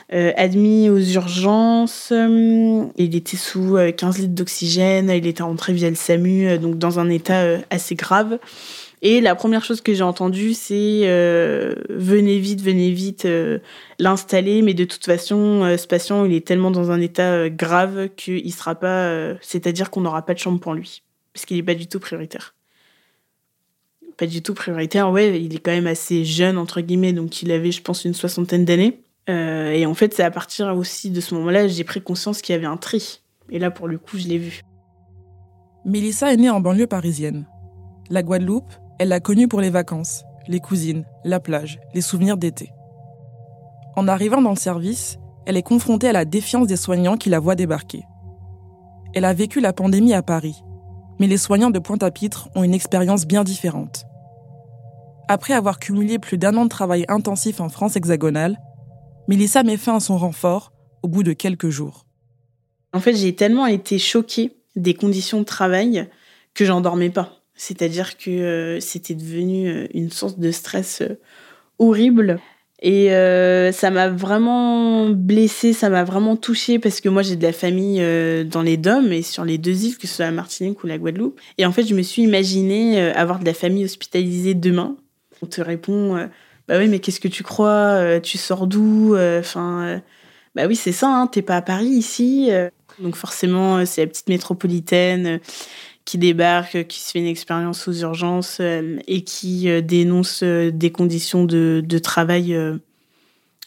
admis 0.09 0.89
aux 0.89 1.01
urgences. 1.01 2.13
il 2.13 3.17
était 3.17 3.37
sous 3.37 3.77
15 3.97 4.19
litres 4.19 4.35
d'oxygène. 4.35 5.11
Il 5.11 5.27
était 5.27 5.43
rentré 5.43 5.73
via 5.73 5.91
le 5.91 5.97
SAMU, 5.97 6.57
donc 6.59 6.79
dans 6.79 7.01
un 7.01 7.11
état 7.11 7.59
assez 7.71 7.97
grave. 7.97 8.39
Et 9.03 9.21
la 9.21 9.35
première 9.35 9.65
chose 9.65 9.81
que 9.81 9.93
j'ai 9.93 10.05
entendue, 10.05 10.55
c'est 10.55 11.01
venez 11.91 12.39
vite, 12.39 12.61
venez 12.63 12.93
vite 12.93 13.27
l'installer. 13.99 14.63
Mais 14.63 14.75
de 14.75 14.85
toute 14.85 15.05
façon, 15.05 15.77
ce 15.77 15.87
patient, 15.89 16.25
il 16.25 16.35
est 16.35 16.47
tellement 16.47 16.71
dans 16.71 16.93
un 16.93 17.01
état 17.01 17.51
grave 17.51 18.11
qu'il 18.15 18.53
sera 18.55 18.77
pas. 18.77 19.35
C'est-à-dire 19.41 19.91
qu'on 19.91 20.03
n'aura 20.03 20.25
pas 20.25 20.35
de 20.35 20.39
chambre 20.39 20.61
pour 20.61 20.75
lui 20.75 21.03
parce 21.35 21.45
qu'il 21.45 21.57
n'est 21.57 21.63
pas 21.63 21.75
du 21.75 21.89
tout 21.89 22.01
prioritaire. 22.01 22.55
Pas 24.17 24.27
du 24.27 24.41
tout 24.41 24.55
prioritaire, 24.55 25.11
ouais, 25.11 25.43
il 25.43 25.55
est 25.57 25.59
quand 25.59 25.73
même 25.73 25.89
assez 25.89 26.25
jeune, 26.25 26.57
entre 26.57 26.81
guillemets, 26.81 27.13
donc 27.13 27.43
il 27.43 27.51
avait, 27.51 27.73
je 27.73 27.83
pense, 27.83 28.05
une 28.05 28.15
soixantaine 28.15 28.65
d'années. 28.65 29.01
Euh, 29.29 29.73
et 29.73 29.85
en 29.85 29.95
fait, 29.95 30.15
c'est 30.15 30.23
à 30.23 30.31
partir 30.31 30.69
aussi 30.77 31.11
de 31.11 31.21
ce 31.21 31.35
moment-là, 31.35 31.67
j'ai 31.67 31.83
pris 31.83 32.01
conscience 32.01 32.41
qu'il 32.41 32.55
y 32.55 32.57
avait 32.57 32.67
un 32.67 32.77
tri. 32.77 33.21
Et 33.51 33.59
là, 33.59 33.73
pour 33.73 33.89
le 33.89 33.99
coup, 33.99 34.17
je 34.17 34.29
l'ai 34.29 34.39
vu. 34.39 34.61
Mélissa 35.85 36.33
est 36.33 36.37
née 36.37 36.51
en 36.51 36.61
banlieue 36.61 36.87
parisienne. 36.87 37.47
La 38.09 38.23
Guadeloupe, 38.23 38.73
elle 39.01 39.09
l'a 39.09 39.21
connue 39.21 39.49
pour 39.49 39.61
les 39.61 39.71
vacances, 39.71 40.25
les 40.47 40.61
cousines, 40.61 41.05
la 41.25 41.41
plage, 41.41 41.81
les 41.95 42.01
souvenirs 42.01 42.37
d'été. 42.37 42.71
En 43.97 44.07
arrivant 44.07 44.41
dans 44.41 44.51
le 44.51 44.57
service, 44.57 45.19
elle 45.47 45.57
est 45.57 45.63
confrontée 45.63 46.09
à 46.09 46.13
la 46.13 46.25
défiance 46.25 46.69
des 46.69 46.77
soignants 46.77 47.17
qui 47.17 47.31
la 47.31 47.41
voient 47.41 47.55
débarquer. 47.55 48.05
Elle 49.15 49.25
a 49.25 49.35
vécu 49.35 49.61
la 49.61 49.73
pandémie 49.73 50.15
à 50.15 50.23
Paris, 50.23 50.63
mais 51.19 51.27
les 51.27 51.39
soignants 51.39 51.71
de 51.71 51.79
Pointe-à-Pitre 51.79 52.49
ont 52.55 52.65
une 52.65 52.75
expérience 52.75 53.27
bien 53.27 53.45
différente. 53.45 54.05
Après 55.29 55.55
avoir 55.55 55.79
cumulé 55.79 56.19
plus 56.19 56.39
d'un 56.39 56.57
an 56.57 56.65
de 56.65 56.69
travail 56.69 57.05
intensif 57.09 57.61
en 57.61 57.69
France 57.69 57.97
hexagonale, 57.97 58.59
Mélissa 59.29 59.63
met 59.63 59.77
fin 59.77 59.97
à 59.97 60.01
son 60.01 60.19
renfort 60.19 60.73
au 61.03 61.09
bout 61.09 61.23
de 61.23 61.33
quelques 61.33 61.71
jours. 61.71 62.07
En 62.93 63.01
fait, 63.01 63.15
j'ai 63.15 63.35
tellement 63.35 63.67
été 63.67 63.99
choquée 63.99 64.57
des 64.77 64.95
conditions 64.95 65.41
de 65.41 65.45
travail 65.45 66.09
que 66.55 66.65
j'en 66.65 66.81
dormais 66.81 67.11
pas. 67.11 67.41
C'est-à-dire 67.55 68.17
que 68.17 68.31
euh, 68.31 68.81
c'était 68.81 69.15
devenu 69.15 69.69
euh, 69.69 69.87
une 69.95 70.11
source 70.11 70.39
de 70.39 70.51
stress 70.51 71.01
euh, 71.03 71.19
horrible. 71.79 72.41
Et 72.87 73.15
euh, 73.15 73.73
ça 73.73 73.91
m'a 73.91 74.11
vraiment 74.11 75.09
blessée, 75.09 75.73
ça 75.73 75.89
m'a 75.89 76.05
vraiment 76.05 76.37
touchée 76.37 76.79
parce 76.79 77.01
que 77.01 77.09
moi 77.09 77.23
j'ai 77.23 77.35
de 77.35 77.43
la 77.43 77.55
famille 77.55 78.03
euh, 78.03 78.45
dans 78.45 78.61
les 78.61 78.77
DOM 78.77 79.11
et 79.11 79.23
sur 79.23 79.43
les 79.43 79.57
deux 79.57 79.87
îles, 79.87 79.97
que 79.97 80.07
ce 80.07 80.17
soit 80.17 80.27
la 80.27 80.33
Martinique 80.33 80.85
ou 80.85 80.87
la 80.87 80.99
Guadeloupe. 80.99 81.41
Et 81.57 81.65
en 81.65 81.73
fait, 81.73 81.85
je 81.85 81.95
me 81.95 82.03
suis 82.03 82.21
imaginée 82.21 83.01
euh, 83.01 83.15
avoir 83.15 83.39
de 83.39 83.47
la 83.47 83.55
famille 83.55 83.87
hospitalisée 83.87 84.53
demain. 84.53 84.99
On 85.41 85.47
te 85.47 85.63
répond 85.63 86.29
Bah 86.69 86.77
oui, 86.77 86.89
mais 86.89 86.99
qu'est-ce 86.99 87.21
que 87.21 87.29
tu 87.29 87.43
crois 87.43 88.21
Tu 88.21 88.37
sors 88.37 88.67
d'où 88.67 89.17
Enfin, 89.17 90.03
bah 90.55 90.67
oui, 90.67 90.77
c'est 90.77 90.93
ça, 90.93 91.09
hein, 91.09 91.27
t'es 91.27 91.43
pas 91.43 91.57
à 91.57 91.63
Paris 91.63 91.87
ici. 91.87 92.51
Donc 92.99 93.17
forcément, 93.17 93.85
c'est 93.87 94.03
la 94.03 94.07
petite 94.09 94.29
métropolitaine 94.29 95.41
qui 96.05 96.19
débarque, 96.19 96.87
qui 96.87 97.01
se 97.01 97.13
fait 97.13 97.19
une 97.19 97.27
expérience 97.27 97.89
aux 97.89 97.93
urgences 97.93 98.59
euh, 98.61 98.99
et 99.07 99.23
qui 99.23 99.69
euh, 99.69 99.81
dénonce 99.81 100.43
euh, 100.43 100.71
des 100.71 100.91
conditions 100.91 101.45
de, 101.45 101.83
travail 102.03 102.59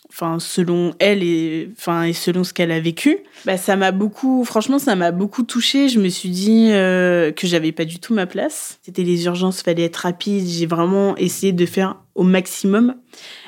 enfin 0.10 0.38
selon 0.40 0.94
elle 1.00 1.24
et 1.24 1.70
enfin 1.78 2.04
et 2.04 2.14
selon 2.14 2.44
ce 2.44 2.54
qu'elle 2.54 2.72
a 2.72 2.80
vécu. 2.80 3.20
Bah 3.46 3.58
ça 3.58 3.76
m'a 3.76 3.92
beaucoup 3.92 4.44
franchement 4.44 4.78
ça 4.80 4.96
m'a 4.96 5.12
beaucoup 5.12 5.44
touchée. 5.44 5.90
Je 5.90 6.00
me 6.00 6.10
suis 6.10 6.30
dit 6.30 6.68
que 6.70 7.48
j'avais 7.48 7.72
pas 7.72 7.86
du 7.86 8.00
tout 8.00 8.14
ma 8.14 8.26
place. 8.26 8.80
C'était 8.84 9.04
les 9.04 9.26
urgences 9.26 9.62
fallait 9.62 9.86
être 9.86 9.96
rapide. 9.96 10.46
J'ai 10.46 10.66
vraiment 10.66 11.16
essayé 11.16 11.54
de 11.54 11.66
faire 11.66 11.96
au 12.16 12.24
maximum. 12.24 12.96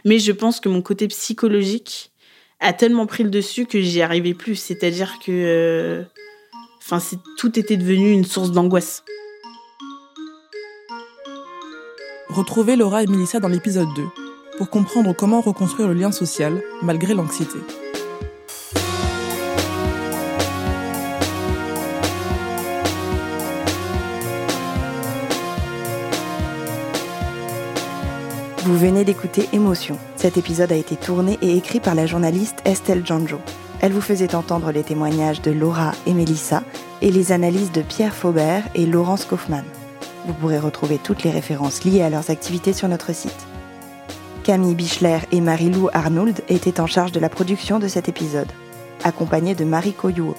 Mais 0.06 0.17
je 0.17 0.32
pense 0.32 0.60
que 0.60 0.69
mon 0.69 0.82
côté 0.82 1.08
psychologique 1.10 2.12
a 2.62 2.73
tellement 2.73 3.06
pris 3.06 3.23
le 3.23 3.30
dessus 3.30 3.65
que 3.65 3.82
j'y 3.82 4.02
arrivais 4.02 4.34
plus. 4.34 4.56
C'est-à-dire 4.56 5.19
que 5.23 6.06
Enfin, 6.91 7.17
tout 7.38 7.60
était 7.60 7.78
devenu 7.78 8.12
une 8.12 8.25
source 8.25 8.52
d'angoisse. 8.52 9.04
Retrouvez 12.30 12.75
Laura 12.75 13.04
et 13.04 13.06
Melissa 13.06 13.39
dans 13.39 13.47
l'épisode 13.47 13.89
2 13.95 14.06
pour 14.58 14.71
comprendre 14.71 15.13
comment 15.13 15.39
reconstruire 15.39 15.88
le 15.88 15.93
lien 15.93 16.12
social 16.12 16.63
malgré 16.82 17.13
l'anxiété. 17.13 17.60
Vous 28.63 28.78
venez 28.80 29.04
d'écouter 29.04 29.47
Émotion. 29.54 29.99
Cet 30.15 30.38
épisode 30.38 30.71
a 30.71 30.75
été 30.75 30.95
tourné 30.95 31.38
et 31.43 31.56
écrit 31.56 31.80
par 31.80 31.93
la 31.93 32.08
journaliste 32.08 32.62
Estelle 32.65 33.06
Janjo. 33.06 33.38
Elle 33.82 33.94
vous 33.94 34.02
faisait 34.02 34.36
entendre 34.36 34.72
les 34.72 34.84
témoignages 34.84 35.42
de 35.42 35.52
Laura 35.52 35.94
et 36.06 36.13
Mélissa 36.13 36.63
et 37.02 37.12
les 37.12 37.32
analyses 37.32 37.72
de 37.72 37.82
Pierre 37.82 38.13
Faubert 38.13 38.63
et 38.76 38.86
Laurence 38.86 39.26
Kaufmann. 39.26 39.63
Vous 40.26 40.34
pourrez 40.34 40.60
retrouver 40.60 40.98
toutes 41.02 41.24
les 41.24 41.32
références 41.32 41.86
liées 41.86 42.02
à 42.02 42.10
leurs 42.10 42.30
activités 42.30 42.74
sur 42.74 42.89
notre 42.89 43.13
site. 43.13 43.48
Camille 44.44 44.76
Bichler 44.76 45.20
et 45.32 45.39
Marie-Lou 45.39 45.89
Arnould 45.94 46.42
étaient 46.50 46.82
en 46.82 46.88
charge 46.88 47.13
de 47.13 47.20
la 47.20 47.30
production 47.30 47.80
de 47.80 47.88
cet 47.88 48.10
épisode, 48.10 48.52
accompagnées 49.04 49.56
de 49.56 49.63
Marie 49.63 49.94
Coyouo. 49.94 50.36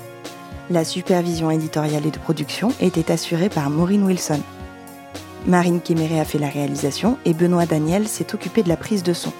La 0.68 0.84
supervision 0.84 1.50
éditoriale 1.50 2.06
et 2.06 2.10
de 2.10 2.18
production 2.18 2.72
était 2.80 3.10
assurée 3.10 3.48
par 3.48 3.70
Maureen 3.70 4.04
Wilson. 4.04 4.40
Marine 5.46 5.80
Kéméré 5.80 6.20
a 6.20 6.24
fait 6.24 6.38
la 6.38 6.48
réalisation 6.48 7.16
et 7.24 7.32
Benoît 7.32 7.66
Daniel 7.66 8.06
s'est 8.06 8.34
occupé 8.34 8.62
de 8.62 8.68
la 8.68 8.76
prise 8.76 9.02
de 9.02 9.14
son. 9.14 9.32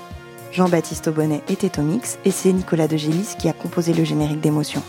Jean-Baptiste 0.53 1.09
Aubonnet 1.09 1.43
était 1.49 1.79
au 1.79 1.83
mix 1.83 2.19
et 2.25 2.31
c'est 2.31 2.53
Nicolas 2.53 2.89
de 2.89 2.97
Gélis 2.97 3.35
qui 3.39 3.49
a 3.49 3.53
composé 3.53 3.93
le 3.93 4.05
générique 4.05 4.41
d'émotion. 4.41 4.83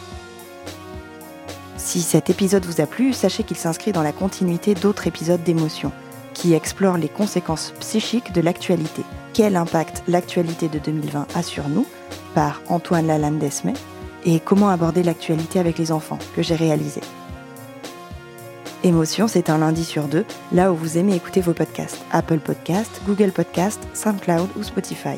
Si 1.78 2.02
cet 2.02 2.30
épisode 2.30 2.66
vous 2.66 2.82
a 2.82 2.86
plu, 2.86 3.14
sachez 3.14 3.44
qu'il 3.44 3.58
s'inscrit 3.58 3.92
dans 3.92 4.04
la 4.04 4.12
continuité 4.12 4.76
d'autres 4.76 5.08
épisodes 5.08 5.44
d'émotion 5.44 5.92
qui 6.34 6.54
explorent 6.54 6.98
les 6.98 7.10
conséquences 7.10 7.74
psychiques 7.80 8.32
de 8.32 8.42
l'actualité. 8.42 9.04
Quel 9.34 9.56
impact 9.56 10.04
l'actualité 10.08 10.68
de 10.68 10.80
2020 10.80 11.28
a 11.36 11.44
sur 11.44 11.68
nous 11.70 11.86
par 12.34 12.62
Antoine 12.70 13.08
Lalanne 13.08 13.40
Desmet 13.40 13.74
et 14.26 14.40
comment 14.40 14.70
aborder 14.70 15.04
l'actualité 15.04 15.60
avec 15.60 15.78
les 15.78 15.92
enfants 15.92 16.20
que 16.36 16.42
j'ai 16.42 16.56
réalisé. 16.56 17.02
Émotion, 18.84 19.28
c'est 19.28 19.50
un 19.50 19.60
lundi 19.60 19.86
sur 19.86 20.06
deux, 20.06 20.26
là 20.52 20.72
où 20.72 20.76
vous 20.76 20.98
aimez 20.98 21.16
écouter 21.16 21.42
vos 21.42 21.54
podcasts. 21.54 22.00
Apple 22.12 22.40
Podcasts, 22.40 23.02
Google 23.06 23.32
Podcasts, 23.32 23.88
SoundCloud 23.94 24.50
ou 24.58 24.64
Spotify. 24.64 25.18